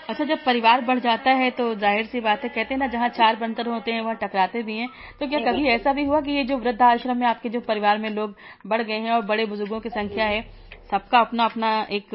अच्छा 0.09 0.25
जब 0.25 0.45
परिवार 0.45 0.81
बढ़ 0.81 0.99
जाता 0.99 1.31
है 1.33 1.50
तो 1.50 1.75
ज़ाहिर 1.75 2.07
सी 2.07 2.21
बात 2.21 2.43
है 2.45 2.49
कहते 2.49 2.75
हैं 2.75 2.79
ना 2.79 2.87
जहाँ 2.88 3.09
चार 3.11 3.37
बंतर 3.37 3.69
होते 3.69 3.93
हैं 3.93 4.00
वहाँ 4.00 4.17
टकराते 4.23 4.62
भी 4.62 4.76
हैं। 4.79 4.88
तो 5.21 5.29
क्या 5.29 5.38
कभी 5.43 5.69
ऐसा 5.71 5.93
भी 5.93 6.05
हुआ 6.05 6.21
कि 6.21 6.33
ये 6.33 6.43
जो 6.45 6.57
वृद्ध 6.59 6.81
आश्रम 6.83 7.17
में 7.17 7.26
आपके 7.26 7.49
जो 7.49 7.61
परिवार 7.69 7.99
में 7.99 8.09
लोग 8.11 8.35
बढ़ 8.67 8.83
गए 8.83 8.99
हैं 8.99 9.12
और 9.12 9.23
बड़े 9.26 9.47
बुज़ुर्गों 9.47 9.81
की 9.81 9.88
संख्या 9.91 10.25
है 10.25 10.43
सबका 10.91 11.21
अपना 11.21 11.45
अपना 11.45 11.71
एक 11.91 12.11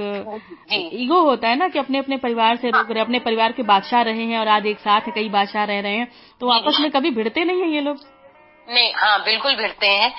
ईगो 0.96 1.22
होता 1.22 1.48
है 1.48 1.56
ना 1.56 1.68
कि 1.68 1.80
अपने 1.80 1.98
अपने 1.98 2.18
परिवार 2.18 2.58
से 2.58 2.72
लोग 2.72 2.96
अपने 2.98 3.20
परिवार 3.22 3.52
के 3.52 3.64
बादशाह 3.66 4.02
रहे 4.04 4.24
हैं 4.24 4.38
और 4.40 4.48
आज 4.50 4.66
एक 4.66 4.80
साथ 4.80 5.10
कई 5.16 5.30
बादशाह 5.30 5.64
रह 5.66 5.80
रहे 5.80 5.98
हैं 5.98 6.08
तो 6.42 6.50
आपस 6.52 6.78
में 6.82 6.90
कभी 6.92 7.12
भिड़ते 7.12 7.44
नहीं 7.44 7.62
है 7.62 7.70
ये 7.70 7.82
लोग? 7.82 7.98
नहीं 8.70 8.94
हाँ 8.96 9.24
बिल्कुल 9.24 9.56
भिड़ते 9.56 9.88
हैं। 9.88 10.14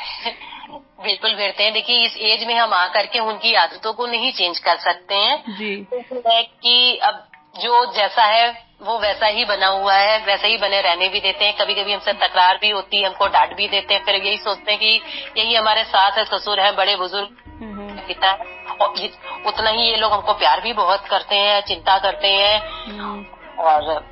बिल्कुल 1.03 1.35
भिड़ते 1.35 1.63
हैं। 1.65 1.73
देखिए 1.73 2.07
इस 2.07 2.17
एज 2.17 2.47
में 2.47 2.55
हम 2.55 2.73
आकर 2.75 3.07
के 3.07 3.19
उनकी 3.19 3.55
आदतों 3.55 3.93
को 3.93 4.07
नहीं 4.07 4.33
चेंज 4.33 4.59
कर 4.59 4.77
सकते 4.77 5.15
हैं। 5.15 5.45
जी। 5.49 5.87
है 6.27 6.43
कि 6.43 6.97
अब 6.97 7.29
जो 7.61 7.93
जैसा 7.93 8.25
है 8.25 8.69
वो 8.83 8.99
वैसा 8.99 9.27
ही 9.27 9.45
बना 9.45 9.67
हुआ 9.67 9.95
है 9.95 10.25
वैसे 10.25 10.49
ही 10.49 10.57
बने 10.57 10.81
रहने 10.81 11.09
भी 11.09 11.21
देते 11.21 11.45
हैं। 11.45 11.57
कभी 11.57 11.75
कभी 11.75 11.93
हमसे 11.93 12.13
तकरार 12.13 12.59
भी 12.61 12.71
होती 12.71 12.97
है 12.97 13.07
हमको 13.07 13.27
डांट 13.27 13.55
भी 13.57 13.69
देते 13.69 13.95
हैं। 13.95 14.05
फिर 14.05 14.15
यही 14.15 14.37
सोचते 14.37 14.73
हैं 14.73 14.81
कि 14.81 15.01
यही 15.37 15.55
हमारे 15.55 15.85
सास 15.85 16.19
है 16.19 16.25
ससुर 16.25 16.61
है 16.61 16.77
बड़े 16.77 16.97
बुज़ुर्ग। 16.97 17.29
हम्म। 17.47 17.79
पिता 17.89 18.27
है। 18.27 18.39
और 18.81 18.95
उतना 19.47 19.71
ही 19.71 19.83
ये 19.83 19.97
लोग 19.97 20.13
हमको 20.13 20.33
प्यार 20.33 20.61
भी 20.61 20.73
बहुत 20.73 21.07
करते 21.07 21.35
हैं 21.35 21.61
चिंता 21.61 21.99
करते 21.99 22.29
हैं। 22.29 22.69
हम्म। 22.87 23.27
और 23.63 24.09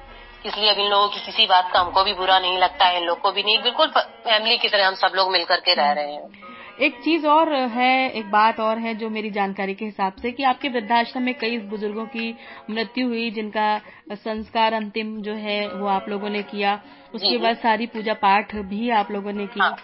इसलिए 0.46 0.70
अब 0.70 0.78
इन 0.78 0.90
लोगों 0.90 1.08
की 1.08 1.20
किसी 1.26 1.46
बात 1.46 1.70
का 1.72 1.80
हमको 1.80 2.04
भी 2.04 2.12
बुरा 2.14 2.38
नहीं 2.38 2.58
लगता 2.58 2.86
है 2.86 3.00
इन 3.00 3.06
लोग 3.06 3.20
को 3.20 3.30
भी 3.32 3.42
नहीं 3.42 3.62
बिल्कुल 3.62 3.86
फैमिली 3.96 4.58
की 4.58 4.68
तरह 4.68 4.86
हम 4.88 4.94
सब 4.96 5.12
लोग 5.16 5.30
मिलकर 5.32 5.60
के 5.60 5.74
रह 5.74 5.90
रहे 5.92 6.12
हैं। 6.12 6.44
एक 6.80 6.98
चीज़ 7.04 7.26
और 7.26 7.52
है 7.72 8.10
एक 8.10 8.30
बात 8.30 8.58
और 8.60 8.78
है 8.78 8.94
जो 8.94 9.08
मेरी 9.10 9.30
जानकारी 9.30 9.74
के 9.74 9.84
हिसाब 9.84 10.16
से 10.22 10.32
कि 10.32 10.42
आपके 10.44 10.68
वृद्धाश्रम 10.68 11.22
में 11.22 11.34
कई 11.34 11.58
बुज़ुर्गों 11.68 12.04
की 12.06 12.34
मृत्यु 12.70 13.06
हुई 13.08 13.30
जिनका 13.30 13.68
संस्कार 14.14 14.74
अंतिम 14.74 15.16
जो 15.22 15.34
है 15.36 15.58
वो 15.70 15.86
आप 15.88 16.08
लोगों 16.08 16.30
ने 16.30 16.42
किया। 16.44 16.74
उसके 17.14 17.36
बाद 17.38 17.56
सारी 17.56 17.86
पूजा 17.86 18.14
पाठ 18.16 18.54
भी 18.66 18.90
आप 18.92 19.10
लोगों 19.10 19.32
ने 19.32 19.46
की। 19.46 19.60
हाँ। 19.60 19.76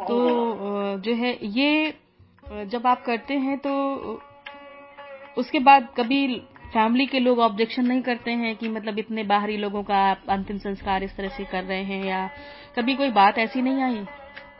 तो 0.00 0.98
जो 0.98 1.14
है 1.14 1.36
ये 1.42 1.94
जब 2.66 2.86
आप 2.86 3.04
करते 3.04 3.34
हैं 3.36 3.58
तो 3.58 3.72
उसके 5.36 5.58
बाद 5.60 5.88
कभी 5.96 6.26
फैमिली 6.74 7.06
के 7.06 7.18
लोग 7.18 7.38
ऑब्जेक्शन 7.38 7.86
नहीं 7.86 8.02
करते 8.02 8.30
हैं 8.30 8.54
कि 8.56 8.68
मतलब 8.68 8.98
इतने 8.98 9.22
बाहरी 9.22 9.56
लोगों 9.56 9.82
का 9.82 9.96
आप 10.10 10.22
अंतिम 10.30 10.58
संस्कार 10.58 11.02
इस 11.02 11.16
तरह 11.16 11.28
से 11.28 11.44
कर 11.44 11.64
रहे 11.64 11.82
हैं 11.82 12.04
या 12.04 12.26
कभी 12.78 12.94
कोई 12.94 13.10
बात 13.10 13.38
ऐसी 13.38 13.62
नहीं 13.62 13.82
आई? 13.82 14.04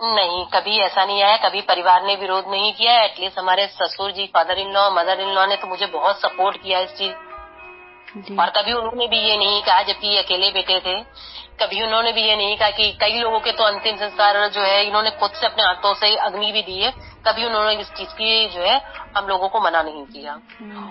नहीं 0.02 0.44
कभी 0.44 0.78
ऐसा 0.78 1.04
नहीं 1.04 1.22
आया 1.22 1.36
कभी 1.36 1.60
परिवार 1.60 2.06
ने 2.06 2.14
विरोध 2.14 2.44
नहीं 2.48 2.72
किया 2.72 3.02
एटलीस्ट 3.04 3.38
हमारे 3.38 3.66
ससुर 3.66 4.12
जी 4.12 4.26
father 4.26 4.58
in 4.58 4.72
law 4.72 4.90
mother 4.90 5.20
in 5.20 5.28
law 5.28 5.46
ने 5.46 5.56
तो 5.56 5.66
मुझे 5.66 5.86
बहुत 5.86 6.20
सपोर्ट 6.20 6.62
किया 6.62 6.80
इस 6.80 6.90
चीज़ 6.90 8.36
और 8.40 8.50
कभी 8.50 8.72
उन्होंने 8.72 9.06
भी 9.06 9.18
ये 9.18 9.36
नहीं 9.36 9.62
कहा 9.62 9.82
जबकि 9.82 10.08
ये 10.08 10.18
अकेले 10.18 10.50
बेटे 10.50 10.78
थे 10.80 11.00
कभी 11.60 11.82
उन्होंने 11.82 12.12
भी 12.12 12.22
ये 12.22 12.36
नहीं 12.36 12.56
कहा 12.56 12.70
कि 12.70 12.90
कई 13.00 13.18
लोगों 13.18 13.40
के 13.40 13.52
तो 13.52 13.64
अंतिम 13.64 13.96
संस्कार 13.96 14.48
जो 14.48 14.60
है 14.60 14.86
इन्होंने 14.86 15.10
खुद 15.10 15.30
से 15.30 15.46
अपने 15.46 15.64
हाथों 15.64 15.94
से 15.94 16.14
अग्नि 16.16 16.52
भी 16.52 16.62
दी 16.62 16.78
है 16.80 16.92
कभी 17.26 17.44
उन्होंने 17.44 17.80
इस 17.80 17.90
चीज़ 17.90 18.08
की 18.08 18.48
जो 18.48 18.62
है 18.62 18.80
हम 19.16 19.26
लोगों 19.26 19.48
को 19.48 19.60
मना 19.60 19.82
नहीं 19.82 20.04
किया। 20.04 20.40
हम्म। 20.60 20.90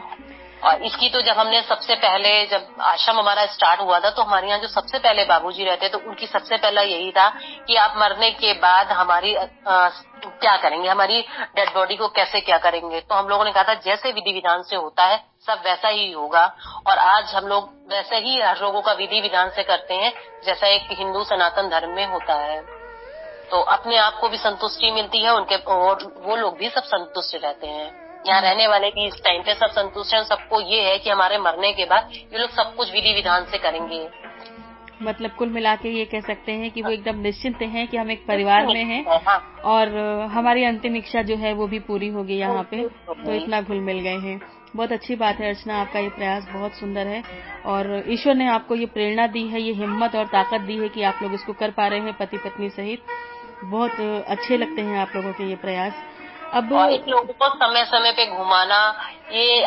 और 0.64 0.84
इसकी 0.84 1.10
तो 1.10 1.22
जब 1.22 1.38
हमने 1.38 1.62
सबसे 1.62 1.96
पहले 1.96 2.46
जब 2.46 2.68
आश्रम 2.82 3.20
हमारा 3.20 3.46
स्टार्ट 3.46 3.82
हुआ 3.82 4.00
था 4.00 4.10
तो 4.10 4.22
हमारे 4.22 4.48
यहाँ 4.48 4.60
जो 4.60 4.68
सबसे 4.68 5.00
पहले 5.00 5.26
बाबूजी 5.26 5.64
रहते 5.64 5.90
तो 5.90 5.98
उनकी 5.98 6.28
सबसे 6.28 6.58
पहला 6.58 6.82
यही 6.82 7.12
था 7.12 7.30
कि 7.68 7.76
आप 7.76 7.94
मरने 7.98 8.32
के 8.32 8.54
बाद 8.54 8.88
हमारी 8.88 9.36
आ, 9.36 9.90
क्या 10.18 10.56
करेंगे? 10.58 10.90
हमारी 10.90 11.22
डेड 11.56 11.74
बॉडी 11.74 11.96
को 11.96 12.08
कैसे 12.08 12.42
क्या 12.42 12.58
करेंगे? 12.58 13.00
तो 13.02 13.16
हम 13.16 13.28
लोगों 13.28 13.46
ने 13.46 13.52
कहा 13.52 13.64
था 13.64 13.74
जैसे 13.74 14.12
विधि 14.12 14.34
विधान 14.34 14.62
से 14.62 14.76
होता 14.76 15.04
है 15.04 15.18
सब 15.48 15.62
वैसा 15.66 15.88
ही 15.88 16.12
होगा। 16.12 16.56
और 16.88 16.98
आज 16.98 17.36
हम 17.36 17.48
लोग 17.48 17.70
वैसे 17.90 18.18
ही 18.18 18.42
हर 18.42 18.62
लोगों 18.62 18.82
का 18.82 18.94
विधि 18.94 19.22
विधान 19.22 19.50
से 19.50 19.64
करते 19.64 19.94
हैं 19.94 20.14
जैसा 20.46 20.68
एक 20.68 20.88
हिंदू 20.92 21.24
सनातन 21.24 21.70
धर्म 21.70 21.90
में 21.90 22.06
होता 22.06 22.34
है। 22.34 22.62
तो 23.52 23.62
अपने 23.62 23.98
आप 23.98 24.18
को 24.22 24.30
भी 24.30 24.38
संतुष्टि 24.38 24.92
मिलती 24.92 25.24
है 25.24 25.34
उनके 25.34 25.56
और 25.56 26.14
वो 26.26 26.36
लोग 26.36 26.58
भी 26.58 26.70
सब 26.70 26.84
संतुष्ट 26.84 27.44
रहते 27.44 27.68
हैं। 27.68 28.07
यहाँ 28.26 28.42
रहने 28.42 28.68
वाले 28.68 28.90
की 28.92 29.06
इस 29.08 29.14
टाइम 29.26 29.42
पे 29.42 29.54
सब 29.54 29.72
संतुष्ट 29.72 30.14
है 30.14 30.24
सबको 30.26 30.62
ये 30.62 30.82
है 30.82 30.98
कि 30.98 31.10
हमारे 31.10 31.38
मरने 31.40 31.72
के 31.74 31.86
बाद 31.86 32.10
ये 32.14 32.40
लोग 32.40 32.50
सब 32.52 32.74
कुछ 32.76 32.92
विधि 32.94 33.14
विधान 33.14 33.46
से 33.52 33.58
करेंगे। 33.58 34.08
मतलब 35.02 35.32
कुल 35.32 35.50
मिला 35.50 35.76
के 35.76 35.90
ये 35.90 36.06
कह 36.06 36.20
सकते 36.20 36.52
हैं 36.52 36.70
कि 36.72 36.82
वो 36.82 36.90
एकदम 36.90 37.20
निश्चिंत 37.22 37.62
हैं 37.64 37.88
कि 37.88 37.98
हम 37.98 38.12
एक 38.12 38.26
परिवार 38.28 38.68
में 38.68 38.84
हैं 38.84 39.04
हाँ। 39.26 39.38
और 39.66 39.96
हमारी 40.32 40.64
अंतिम 40.64 40.96
इच्छा 40.96 41.22
जो 41.22 41.36
है 41.36 41.54
वो 41.54 41.68
भी 41.68 41.80
पूरी 41.80 42.08
होगी 42.08 42.38
यहाँ 42.38 42.64
पे। 42.72 42.84
तो 43.08 43.34
इतना 43.34 43.62
घुल 43.62 43.80
मिल 43.82 44.00
गए 44.00 44.18
हैं। 44.20 44.40
बहुत 44.76 44.92
अच्छी 44.92 45.16
बात 45.16 45.40
है 45.40 45.48
अर्चना 45.48 45.76
आपका 45.82 46.00
ये 46.00 46.10
प्रयास 46.10 46.48
बहुत 46.54 46.74
सुंदर 46.74 47.08
है। 47.08 47.24
और 47.66 48.04
ईश्वर 48.08 48.36
ने 48.36 48.48
आपको 48.50 48.76
ये 48.76 48.86
प्रेरणा 48.88 49.28
दी 49.28 49.48
है 49.48 49.62
ये 49.62 49.74
हिम्मत 49.74 50.16
और 50.16 50.26
ताकत 50.28 50.62
दी 50.62 50.78
है 50.78 50.90
कि 50.90 51.04
आप 51.04 51.20
लोग 51.22 51.34
इसको 51.34 51.54
कर 51.54 51.72
पा 51.72 51.88
रहे 51.88 52.00
हैं 52.00 52.14
पति 52.18 52.38
पत्नी 52.38 52.70
सहित। 52.70 53.04
बहुत 53.64 54.26
अच्छे 54.28 54.58
लगते 54.58 54.82
हैं 54.82 54.98
आप 55.00 55.16
लोगों 55.16 55.32
के 55.34 55.50
ये 55.50 55.56
प्रयास। 55.58 55.94
अब 56.54 56.72
और 56.74 56.92
इन 56.92 57.04
लोगों 57.08 57.34
को 57.34 57.50
समय 57.56 57.84
समय 57.86 58.12
पे 58.12 58.26
घुमाना 58.28 58.80
ये 59.32 59.66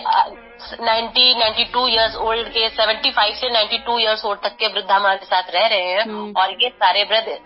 ninety 0.81 1.35
ninety 1.39 1.65
two 1.65 1.87
years 1.89 2.15
old 2.19 2.49
के 2.49 2.69
सेवेंटी 2.71 3.11
फाइव 3.11 3.35
से 3.35 3.51
नाइन्टी 3.51 3.79
टू 3.79 3.99
ईयर्स 3.99 4.25
ओल्ड 4.25 4.41
तक 4.41 4.57
के 4.57 4.67
वृद्ध 4.67 4.91
हमारे 4.91 5.27
साथ 5.27 5.51
रह 5.51 5.67
रहे 5.67 5.87
हैं 5.87 6.03
हम्म। 6.03 6.33
और 6.37 6.51
ये 6.63 6.69
सारे 6.77 7.03
वृद्ध 7.05 7.39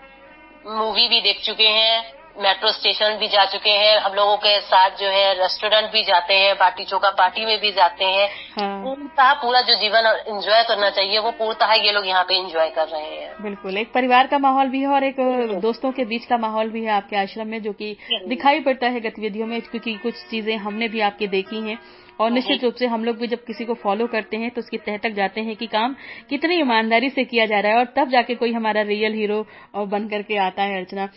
मूवी 0.75 1.09
भी 1.09 1.21
देख 1.21 1.43
चुके 1.45 1.69
हैं 1.71 2.24
मेट्रो 2.37 2.71
स्टेशन 2.73 3.17
भी 3.19 3.27
जा 3.29 3.45
चुके 3.45 3.71
हैं। 3.71 3.99
हम 4.01 4.15
लोगों 4.15 4.37
के 4.37 4.59
साथ 4.61 4.97
जो 5.01 5.09
है 5.09 5.33
रेस्टोरेंट 5.35 5.91
भी 5.93 6.03
जाते 6.05 6.35
हैं 6.35 6.55
पार्टी 6.57 6.85
चौका 6.85 7.11
पार्टी 7.11 7.45
में 7.45 7.59
भी 7.61 7.71
जाते 7.73 8.05
हैं। 8.05 8.29
हाँ। 8.57 8.83
पूर्णतः 8.85 9.33
पूरा 9.43 9.61
जो 9.61 9.75
जीवन 9.75 10.07
एंजॉय 10.29 10.63
करना 10.63 10.91
चाहिए 10.91 11.19
वो 11.19 11.31
पूर्णतः 11.33 11.73
ये 11.75 11.93
लोग 11.93 12.07
यहाँ 12.07 12.23
पे 12.23 12.39
एंजॉय 12.39 12.71
कर 12.71 12.89
रहे 12.89 13.15
हैं। 13.17 13.43
बिल्कुल 13.43 13.79
एक 13.79 13.93
परिवार 13.93 14.27
का 14.27 14.39
माहौल 14.39 14.69
भी 14.69 14.81
है 14.81 14.89
और 14.89 15.05
एक 15.05 15.21
दोस्तों 15.63 15.93
के 15.93 16.05
बीच 16.05 16.25
का 16.25 16.39
माहौल 16.39 16.71
भी 16.71 16.85
है 16.85 16.93
आपके 16.93 17.17
आश्रम 17.17 17.49
में 17.49 17.61
जो 17.63 17.73
कि 17.73 17.97
दिखाई 18.29 18.61
पड़ता 18.61 18.87
है 18.87 19.01
गतिविधियों 19.01 19.47
में 19.47 19.61
क्योंकि 19.63 19.95
कुछ 20.03 20.25
चीज़ें 20.31 20.57
हमने 20.59 20.89
भी 20.89 21.01
आपकी 21.03 21.27
देखी 21.29 21.61
हैं। 21.61 21.79
और 22.21 22.31
निश्चित 22.31 22.65
रूप 22.65 22.75
से 22.75 22.87
हम 22.87 23.05
लोग 23.05 23.19
भी 23.19 23.27
जब 23.27 23.45
किसी 23.45 23.65
को 23.65 23.75
फॉलो 23.75 24.07
करते 24.07 24.37
हैं 24.37 24.51
तो 24.51 24.61
उसकी 24.61 24.79
तह 24.79 24.97
तक 24.99 25.15
जाते 25.15 25.41
हैं 25.41 25.57
कि 25.57 25.67
काम 25.69 25.95
कितनी 26.31 26.59
ईमानदारी 26.61 27.11
से 27.11 27.25
किया 27.25 27.47
जा 27.47 27.61
रहा 27.61 27.73
है 27.73 27.79
और 27.79 27.93
तब 27.97 28.11
जाके 28.11 28.35
कोई 28.35 28.53
हमारा 28.53 28.83
रियल 28.85 29.15
हीरो 29.15 29.47
बन 29.77 30.09
करके 30.09 30.37
आता 30.39 30.63
है 30.63 30.79
अर्चना। 30.79 31.09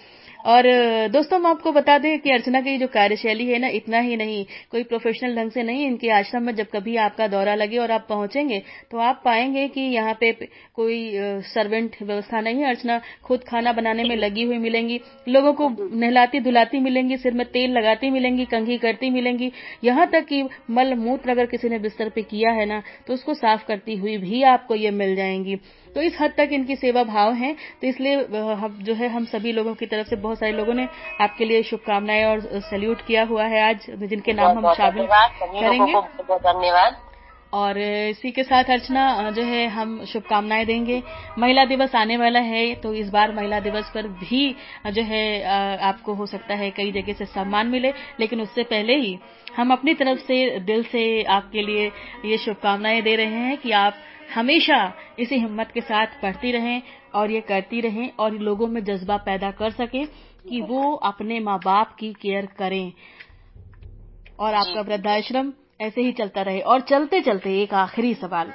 और 0.45 0.63
दोस्तों 1.12 1.39
हम 1.39 1.45
आपको 1.45 1.71
बता 1.71 1.97
दें 1.97 2.19
कि 2.19 2.31
अर्चना 2.31 2.60
की 2.62 2.77
जो 2.77 2.88
कार्यशैली 2.88 3.45
है 3.45 3.57
ना 3.60 3.67
इतना 3.75 3.99
ही 3.99 4.15
नहीं 4.17 4.45
कोई 4.71 4.83
प्रोफेशनल 4.83 5.36
ढंग 5.36 5.51
से 5.51 5.63
नहीं 5.63 5.86
इनके 5.88 6.10
आश्रम 6.10 6.43
में 6.43 6.53
जब 6.55 6.67
कभी 6.73 6.95
आपका 6.97 7.27
दौरा 7.27 7.55
लगे 7.55 7.77
और 7.77 7.91
आप 7.91 8.05
पहुँचेंगे 8.10 8.62
तो 8.91 8.97
आप 8.99 9.21
पाएँगे 9.25 9.67
कि 9.67 9.81
यहाँ 9.93 10.13
पे 10.19 10.31
कोई 10.75 11.12
सर्वेंट 11.45 11.95
व्यवस्था 12.01 12.41
नहीं 12.41 12.62
है। 12.62 12.69
अर्चना 12.69 12.99
खुद 13.23 13.43
खाना 13.43 13.73
बनाने 13.73 14.03
में 14.03 14.15
लगी 14.15 14.43
हुई 14.43 14.57
मिलेंगी 14.57 14.99
लोगों 15.27 15.53
को 15.53 15.69
नहलाती 15.95 16.39
धुलाती 16.39 16.79
मिलेंगी 16.79 17.17
सिर 17.17 17.33
में 17.33 17.45
तेल 17.47 17.71
लगाती 17.71 18.10
मिलेंगी 18.10 18.45
कंघी 18.45 18.77
करती 18.77 19.10
मिलेंगी। 19.10 19.51
यहाँ 19.83 20.07
तक 20.07 20.25
कि 20.25 20.43
मल 20.69 20.87
मूत्र 20.95 21.32
अगर 21.32 21.45
किसी 21.45 21.69
ने 21.69 21.80
बिस्तर 21.80 22.10
पे 22.10 22.21
किया 22.23 22.52
है 22.52 22.65
ना 22.65 22.82
तो 23.08 23.13
उसको 23.13 23.34
साफ़ 23.34 23.65
करती 23.67 23.95
हुई 23.95 24.17
भी 24.17 24.43
आपको 24.45 24.76
ये 24.76 24.91
मिल 24.91 25.15
जाएँगी। 25.15 25.56
तो 25.95 26.02
इस 26.02 26.17
हद 26.21 26.34
तक 26.38 26.50
इनकी 26.52 26.76
सेवा 26.76 27.04
भाव 27.04 27.34
है 27.34 27.54
तो 27.82 27.88
इसलिए 27.88 28.15
हम 28.56 28.78
जो 28.82 28.93
है 28.93 29.08
हम 29.08 29.26
सभी 29.26 29.52
लोगों 29.52 29.73
की 29.76 29.86
तरफ़ 29.86 30.08
से 30.08 30.15
बहुत 30.17 30.39
सारे 30.39 30.52
लोगों 30.52 30.73
ने 30.73 30.88
आपके 31.21 31.45
लिए 31.45 31.63
शुभकामनाएँ 31.63 32.26
और 32.26 32.41
सैल्यूट 32.62 33.06
किया 33.08 33.23
हुआ 33.23 33.45
है 33.45 33.67
आज 33.69 33.89
जिनके 34.00 34.34
नाम 34.34 34.58
हम 34.58 34.73
शामिल 34.73 35.08
करेंगे। 35.12 35.93
धन्यवाद। 35.93 37.06
और 37.53 37.77
इसी 37.77 38.31
के 38.31 38.43
साथ 38.43 38.69
अर्चना 38.69 39.29
जो 39.31 39.41
है 39.41 39.67
हम 39.67 40.03
शुभकामनाएँ 40.05 40.65
देंगे। 40.65 41.01
महिला 41.39 41.65
दिवस 41.65 41.95
आने 41.95 42.17
वाला 42.17 42.39
है 42.39 42.73
तो 42.75 42.93
इस 42.93 43.10
बार 43.10 43.31
महिला 43.36 43.60
दिवस 43.60 43.91
पर 43.93 44.07
भी 44.19 44.49
जो 44.91 45.03
है 45.03 45.43
आपको 45.83 46.13
हो 46.13 46.25
सकता 46.25 46.55
है 46.55 46.69
कई 46.71 46.91
जगह 46.91 47.13
से 47.13 47.25
सम्मान 47.25 47.67
मिले 47.67 47.93
लेकिन 48.19 48.41
उससे 48.41 48.63
पहले 48.63 48.95
ही 48.95 49.17
हम 49.57 49.71
अपनी 49.71 49.93
तरफ़ 49.93 50.19
से 50.19 50.60
दिल 50.60 50.83
से 50.83 51.23
आपके 51.31 51.62
लिए 51.62 51.91
ये 52.25 52.38
शुभकामनाएँ 52.38 53.01
दे 53.01 53.15
रहे 53.15 53.39
हैं 53.39 53.57
कि 53.57 53.71
आप 53.71 54.03
हमेशा 54.36 54.93
इसी 55.19 55.36
हिम्मत 55.36 55.71
के 55.73 55.81
साथ 55.81 56.21
पढ़ती 56.21 56.51
रहें 56.51 56.81
और 57.15 57.31
ये 57.31 57.41
करती 57.41 57.79
रहें 57.81 58.10
और 58.19 58.33
लोगों 58.39 58.67
में 58.67 58.83
जज्बा 58.83 59.17
पैदा 59.17 59.51
कर 59.51 59.71
सके 59.71 60.05
कि 60.49 60.62
वो 60.62 60.93
अपने 61.05 61.39
माँ 61.39 61.57
बाप 61.65 61.95
की 61.99 62.12
केयर 62.13 62.45
करें। 62.60 62.91
और 64.39 64.53
आपका 64.53 64.81
वृद्धाश्रम 64.81 65.51
ऐसे 65.79 66.01
ही 66.01 66.11
चलता 66.11 66.41
रहे 66.41 66.59
और 66.61 66.81
चलते 66.81 67.21
चलते 67.21 67.61
एक 67.61 67.73
आखिरी 67.75 68.13
सवाल, 68.13 68.51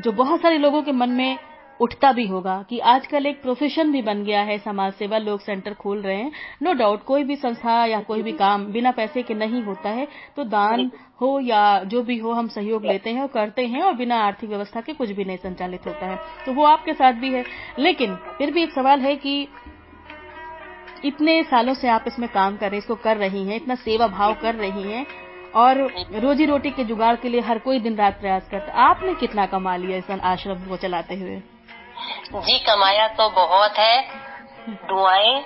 जो 0.00 0.12
बहुत 0.12 0.40
सारे 0.40 0.58
लोगों 0.58 0.82
के 0.82 0.92
मन 0.92 1.10
में 1.10 1.38
उठता 1.80 2.10
भी 2.12 2.26
होगा 2.26 2.54
कि 2.70 2.78
आजकल 2.78 3.26
एक 3.26 3.40
प्रोफेशन 3.42 3.92
भी 3.92 4.02
बन 4.02 4.22
गया 4.24 4.40
है, 4.42 4.58
समाज 4.58 4.92
सेवा 4.92 5.18
लोग 5.18 5.40
सेंटर 5.40 5.74
खोल 5.74 6.02
रहे 6.02 6.16
हैं। 6.16 6.32
नो 6.62 6.72
डाउट 6.72 7.04
कोई 7.04 7.22
भी 7.24 7.36
संस्था 7.36 7.84
या 7.86 8.00
कोई 8.00 8.22
भी 8.22 8.32
काम 8.32 8.66
बिना 8.66 8.90
पैसे 8.90 9.22
के 9.22 9.34
नहीं 9.34 9.62
होता 9.62 9.88
है 9.88 10.06
तो 10.36 10.44
दान 10.44 10.90
हो 11.20 11.38
या 11.40 11.62
जो 11.84 12.02
भी 12.02 12.18
हो 12.18 12.32
हम 12.32 12.48
सहयोग 12.48 12.84
लेते 12.86 13.10
हैं 13.10 13.22
और 13.22 13.28
करते 13.28 13.66
हैं 13.66 13.82
और 13.82 13.94
बिना 13.94 14.16
आर्थिक 14.16 14.50
व्यवस्था 14.50 14.80
के 14.80 14.92
कुछ 14.92 15.10
भी 15.10 15.24
नहीं 15.24 15.36
संचालित 15.36 15.86
होता 15.86 16.06
है। 16.06 16.18
तो 16.46 16.52
वो 16.52 16.64
आपके 16.64 16.92
साथ 16.92 17.12
भी 17.12 17.32
है। 17.32 17.44
लेकिन 17.78 18.14
फिर 18.38 18.50
भी 18.50 18.62
एक 18.62 18.72
सवाल 18.72 19.00
है 19.00 19.16
कि 19.16 19.40
इतने 21.04 21.42
सालों 21.42 21.74
से 21.74 21.88
आप 21.88 22.04
इसमें 22.06 22.28
काम 22.28 22.56
कर 22.56 22.66
रहे 22.66 22.70
हैं, 22.70 22.78
इसको 22.78 22.94
कर 22.94 23.16
रही 23.16 23.46
हैं, 23.46 23.56
इतना 23.56 23.74
सेवा 23.74 24.06
भाव 24.08 24.34
कर 24.34 24.54
रही 24.54 24.82
हैं 24.82 25.06
और 25.54 25.78
रोजी 26.16 26.46
रोटी 26.46 26.70
के 26.70 26.84
जुगाड़ 26.84 27.14
के 27.16 27.28
लिए 27.28 27.40
हर 27.40 27.58
कोई 27.58 27.80
दिन 27.80 27.96
रात 27.96 28.20
प्रयास 28.20 28.48
करता। 28.50 28.72
आपने 28.82 29.14
कितना 29.14 29.46
कमा 29.46 29.76
लिया 29.76 29.98
इस 29.98 30.10
आश्रम 30.24 30.68
को 30.68 30.76
चलाते 30.78 31.14
हुए? 31.14 31.40
जी 32.42 32.58
कमाया 32.66 33.06
तो 33.14 33.28
बहुत 33.30 33.78
है 33.78 34.02
दुआएँ। 34.68 35.42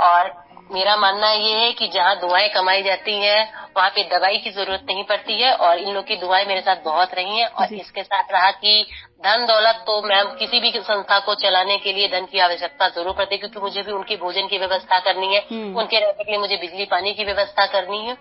और 0.00 0.32
मेरा 0.70 0.96
मानना 0.96 1.30
ये 1.30 1.54
है 1.54 1.72
कि 1.72 1.86
जहाँ 1.88 2.14
दुआएँ 2.16 2.48
कमाई 2.48 2.82
जाती 2.82 3.14
हैं 3.14 3.40
वहाँ 3.76 3.88
पे 3.90 4.02
दवाई 4.08 4.36
की 4.38 4.50
ज़रूरत 4.50 4.84
नहीं 4.88 5.02
पड़ती 5.04 5.40
है 5.42 5.52
और 5.54 5.78
इन 5.78 5.94
लोग 5.94 6.04
की 6.06 6.16
दुआएँ 6.16 6.46
मेरे 6.46 6.60
साथ 6.60 6.84
बहुत 6.84 7.14
रही 7.14 7.38
हैं। 7.38 7.46
और 7.48 7.74
इसके 7.74 8.02
साथ 8.02 8.32
रहा 8.32 8.50
कि 8.52 8.84
धन 9.24 9.44
दौलत 9.46 9.82
तो 9.86 10.00
मैं 10.02 10.24
किसी 10.36 10.60
भी 10.60 10.70
संस्था 10.72 11.18
को 11.18 11.34
चलाने 11.36 11.76
के 11.78 11.92
लिए 11.92 12.08
धन 12.08 12.26
की 12.26 12.38
आवश्यकता 12.38 12.88
ज़रूर 12.90 13.14
पड़ती 13.14 13.34
है 13.34 13.38
क्योंकि 13.38 13.60
मुझे 13.60 13.82
भी 13.82 13.92
उनकी 13.92 14.16
भोजन 14.16 14.46
की 14.46 14.58
व्यवस्था 14.58 14.98
करनी 15.00 15.34
है। 15.34 15.40
हम्म। 15.50 15.76
उनके 15.76 15.98
रहने 15.98 16.24
के 16.24 16.30
लिए 16.30 16.40
मुझे 16.40 16.56
बिजली 16.56 16.84
पानी 16.86 17.12
की 17.14 17.24
व्यवस्था 17.24 17.66
करनी 17.72 18.04
है। 18.06 18.16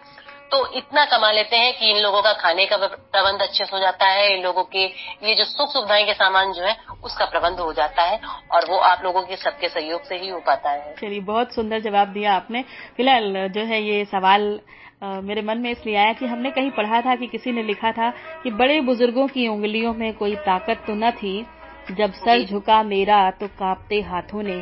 तो 0.51 0.65
इतना 0.77 1.03
कमा 1.05 1.31
लेते 1.31 1.55
हैं 1.55 1.73
कि 1.79 1.89
इन 1.91 1.97
लोगों 1.97 2.21
का 2.21 2.31
खाने 2.33 2.65
का 2.65 2.77
प्रबंध 2.77 3.41
अच्छे 3.41 3.65
से 3.65 3.69
हो 3.73 3.79
जाता 3.79 4.05
है 4.05 4.33
इन 4.37 4.43
लोगों 4.43 4.63
के 4.63 4.85
ये 5.23 5.35
जो 5.35 5.43
सुख 5.43 5.69
सुविधाएँ 5.69 6.05
के 6.05 6.13
सामान 6.13 6.53
जो 6.53 6.63
है 6.63 6.75
उसका 7.03 7.25
प्रबंध 7.25 7.59
हो 7.59 7.71
जाता 7.73 8.03
है 8.03 8.19
और 8.51 8.65
वो 8.69 8.77
आप 8.85 9.03
लोगों 9.03 9.21
के 9.21 9.35
सबके 9.35 9.69
सहयोग 9.69 10.03
से 10.03 10.15
ही 10.15 10.29
हो 10.29 10.39
पाता 10.39 10.71
है। 10.71 10.95
चलिए 10.95 11.19
बहुत 11.19 11.53
सुंदर 11.53 11.79
जवाब 11.79 12.07
दिया 12.07 12.33
आपने। 12.33 12.63
फ़िलहाल 12.97 13.47
जो 13.49 13.65
है 13.65 13.81
ये 13.83 14.03
सवाल 14.05 14.59
आ, 15.03 15.19
मेरे 15.21 15.41
मन 15.41 15.57
में 15.57 15.69
इसलिए 15.71 15.95
आया 15.95 16.13
कि 16.13 16.25
हमने 16.25 16.51
कहीं 16.51 16.71
पढ़ा 16.71 17.01
था 17.01 17.15
कि 17.15 17.27
किसी 17.27 17.51
ने 17.51 17.63
लिखा 17.63 17.91
था 17.91 18.09
कि 18.43 18.51
बड़े 18.51 18.79
बुज़ुर्गों 18.81 19.27
की 19.27 19.47
उंगलियों 19.47 19.93
में 19.93 20.13
कोई 20.13 20.35
ताकत 20.35 20.83
तो 20.87 20.93
न 20.95 21.11
थी 21.11 21.45
जब 21.91 22.13
सर 22.13 22.43
झुका 22.43 22.81
मेरा 22.83 23.19
तो 23.31 23.47
कांपते 23.59 24.01
हाथों 24.01 24.43
ने 24.43 24.61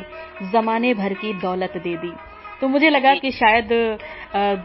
जमाने 0.52 0.94
भर 0.94 1.14
की 1.14 1.32
दौलत 1.32 1.72
दे 1.76 1.96
दी। 1.96 2.12
तो 2.60 2.68
मुझे 2.68 2.88
लगा 2.90 3.14
कि 3.14 3.30
शायद 3.30 3.68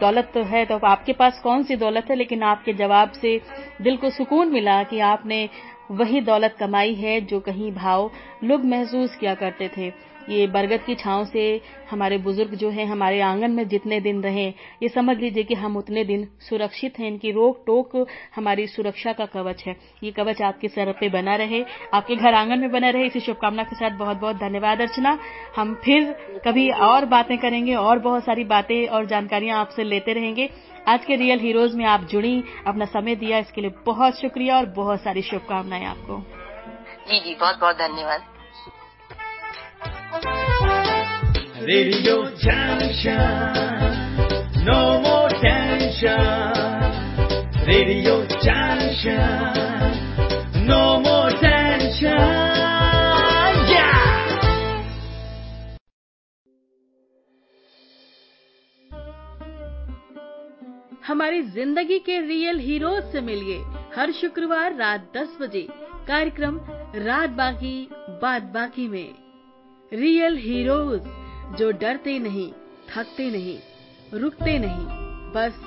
दौलत 0.00 0.30
तो 0.34 0.42
है 0.44 0.64
तो 0.66 0.78
आपके 0.86 1.12
पास 1.12 1.40
कौन 1.42 1.62
सी 1.62 1.76
दौलत 1.76 2.10
है? 2.10 2.16
लेकिन 2.16 2.42
आपके 2.42 2.72
जवाब 2.72 3.12
से 3.12 3.40
दिल 3.82 3.96
को 3.96 4.10
सुकून 4.10 4.52
मिला 4.52 4.82
कि 4.82 4.98
आपने 5.00 5.48
वही 5.90 6.20
दौलत 6.20 6.56
कमाई 6.60 6.94
है 6.94 7.20
जो 7.20 7.40
कहीं 7.40 7.70
भाव 7.72 8.10
लोग 8.44 8.64
महसूस 8.64 9.16
किया 9.16 9.34
करते 9.34 9.68
थे। 9.76 9.92
ये 10.28 10.46
बरगद 10.46 10.80
की 10.80 10.94
छांव 10.94 11.24
से 11.24 11.60
हमारे 11.90 12.18
बुज़ुर्ग 12.18 12.54
जो 12.54 12.70
हैं, 12.70 12.86
हमारे 12.86 13.20
आँगन 13.20 13.50
में 13.50 13.68
जितने 13.68 14.00
दिन 14.00 14.22
रहे, 14.22 14.46
ये 14.82 14.88
समझ 14.88 15.16
लीजिए 15.16 15.44
कि 15.44 15.54
हम 15.54 15.76
उतने 15.76 16.04
दिन 16.04 16.26
सुरक्षित 16.40 16.98
हैं। 16.98 17.08
इनकी 17.08 17.30
रोक 17.30 17.62
टोक 17.66 18.06
हमारी 18.36 18.66
सुरक्षा 18.66 19.12
का 19.12 19.26
कवच 19.26 19.62
है। 19.66 19.76
ये 20.02 20.10
कवच 20.10 20.42
आपके 20.42 20.68
सर 20.68 20.92
पे 20.92 21.08
बना 21.08 21.36
रहे, 21.36 21.64
आपके 21.94 22.16
घर 22.16 22.34
आँगन 22.34 22.58
में 22.58 22.70
बना 22.72 22.90
रहे। 22.90 23.06
इसी 23.06 23.20
शुभकामना 23.20 23.62
के 23.62 23.76
साथ 23.76 23.98
बहुत 23.98 24.16
बहुत 24.16 24.36
धन्यवाद 24.36 24.80
अर्चना। 24.80 25.18
हम 25.56 25.74
फिर 25.74 26.12
कभी 26.46 26.70
और 26.70 27.04
बातें 27.04 27.38
करेंगे, 27.38 27.74
और 27.74 27.98
बहुत 27.98 28.24
सारी 28.24 28.44
बातें 28.44 28.86
और 28.88 29.06
जानकारियाँ 29.06 29.60
आपसे 29.60 29.84
लेते 29.84 30.12
रहेंगे। 30.12 30.50
आज 30.88 31.04
के 31.04 31.16
रियल 31.16 31.40
हीरोज 31.40 31.74
में 31.74 31.84
आप 31.84 32.04
जुड़ी, 32.04 32.42
अपना 32.66 32.84
समय 32.84 33.14
दिया। 33.16 33.38
इसके 33.38 33.60
लिए 33.60 33.70
बहुत 33.86 34.20
शुक्रिया 34.20 34.56
और 34.56 34.66
बहुत 34.66 35.00
सारी 35.00 35.22
शुभकामनाएँ 35.22 35.84
आपको। 35.84 36.20
जी 37.08 37.20
जी 37.20 37.34
बहुत 37.34 37.60
बहुत 37.60 37.76
धन्यवाद। 37.76 38.33
Radio 41.66 42.30
Junction, 42.36 43.18
no 44.64 45.00
more 45.00 45.28
tension. 45.40 46.20
Radio 47.66 48.26
Junction, 48.44 49.28
no 50.66 51.00
more 51.00 51.30
tension. 51.40 52.42
हमारी 61.06 61.42
ज़िंदगी 61.54 61.98
के 62.06 62.18
रियल 62.26 62.58
हीरोज 62.66 63.02
से 63.12 63.20
मिलिए 63.20 63.58
हर 63.96 64.12
शुक्रवार 64.20 64.74
रात 64.76 65.10
10 65.16 65.36
बजे 65.40 65.66
कार्यक्रम 66.08 66.58
रात 67.06 67.30
बाकी 67.40 67.76
बात 68.22 68.42
बाकी 68.54 68.86
में 68.88 69.14
रियल 69.92 70.36
हीरोज 70.46 71.00
जो 71.56 71.70
डरते 71.70 72.18
नहीं, 72.18 72.52
थकते 72.88 73.30
नहीं, 73.30 73.58
रुकते 74.20 74.58
नहीं, 74.58 74.86
बस 75.32 75.60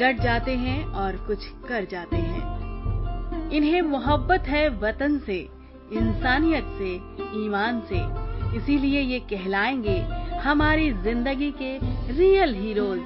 डट 0.00 0.20
जाते 0.22 0.52
हैं 0.56 0.84
और 0.84 1.16
कुछ 1.16 1.46
कर 1.68 1.84
जाते 1.84 2.16
हैं। 2.16 3.50
इन्हें 3.50 3.82
मोहब्बत 3.82 4.48
है 4.48 4.68
वतन 4.68 5.18
से, 5.18 5.38
इंसानियत 5.92 6.64
से, 6.78 6.94
ईमान 7.44 7.80
से। 7.92 8.00
इसीलिए 8.56 9.00
ये 9.00 9.20
कहलाएँगे 9.20 9.98
हमारी 10.38 10.90
ज़िंदगी 10.92 11.50
के 11.62 11.78
रियल 12.12 12.54
हीरोज 12.54 12.98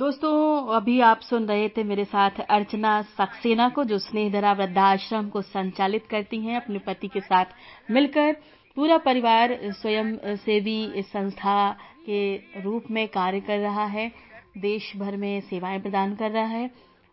दोस्तों, 0.00 0.66
अभी 0.74 1.00
आप 1.00 1.20
सुन 1.20 1.46
रहे 1.46 1.68
थे 1.68 1.82
मेरे 1.84 2.04
साथ 2.04 2.38
अर्चना 2.40 2.90
सक्सेना 3.18 3.68
को, 3.68 3.82
जो 3.84 3.98
स्नेहधरा 3.98 4.52
वृद्धाश्रम 4.52 5.28
को 5.28 5.42
संचालित 5.42 6.06
करती 6.06 6.38
हैं, 6.40 6.56
अपने 6.56 6.78
पति 6.78 7.08
के 7.08 7.20
साथ 7.20 7.44
मिलकर 7.90 8.32
पूरा 8.76 8.98
परिवार 8.98 9.58
स्वयं 9.72 10.36
सेवी 10.36 11.02
संस्था 11.02 11.70
के 12.06 12.36
रूप 12.62 12.90
में 12.90 13.06
कार्य 13.08 13.40
कर 13.40 13.58
रहा 13.58 13.84
है 13.86 14.10
देश 14.58 14.92
भर 14.96 15.16
में 15.16 15.40
सेवाएँ 15.40 15.80
प्रदान 15.80 16.14
कर 16.16 16.30
रहा 16.30 16.44
है, 16.44 16.70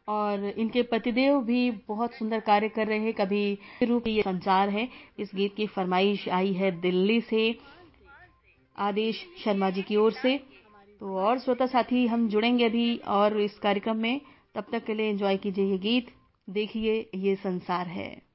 और 0.08 0.46
इनके 0.48 0.84
पतिदेव 0.84 1.42
भी 1.44 1.70
बहुत 1.88 2.14
सुंदर 2.14 2.40
कार्य 2.40 2.70
कर 2.70 2.88
रहे 2.88 3.00
हैं। 3.00 3.14
कभी 3.14 3.58
रूप 3.84 4.08
ये 4.08 4.22
संचार 4.22 4.70
है। 4.70 4.90
इस 5.20 5.32
गीत 5.36 5.56
की 5.56 5.68
फरमाइश 5.68 6.28
आई 6.30 6.54
है 6.54 6.72
दिल्ली 6.82 7.22
से, 7.22 7.56
आदेश 8.76 9.26
शर्मा 9.44 9.70
जी 9.70 9.82
की 9.82 9.96
ओर 9.96 10.12
से। 10.14 10.40
तो 11.00 11.16
और 11.16 11.40
श्रोता 11.40 11.66
साथी, 11.66 12.08
हम 12.08 12.30
जुड़ेंगे 12.30 12.66
अभी 12.66 12.98
और 12.98 13.42
इस 13.42 13.60
कार्यक्रम 13.60 13.98
में। 13.98 14.22
तब 14.56 14.66
तक 14.72 14.86
के 14.86 14.94
लिए 14.94 15.10
एंजॉय 15.10 15.38
कीजिए 15.38 15.66
ये 15.66 15.78
गीत। 15.78 16.08
देखिए, 16.50 17.10
ये 17.16 17.36
संसार 17.36 17.88
है। 17.88 18.27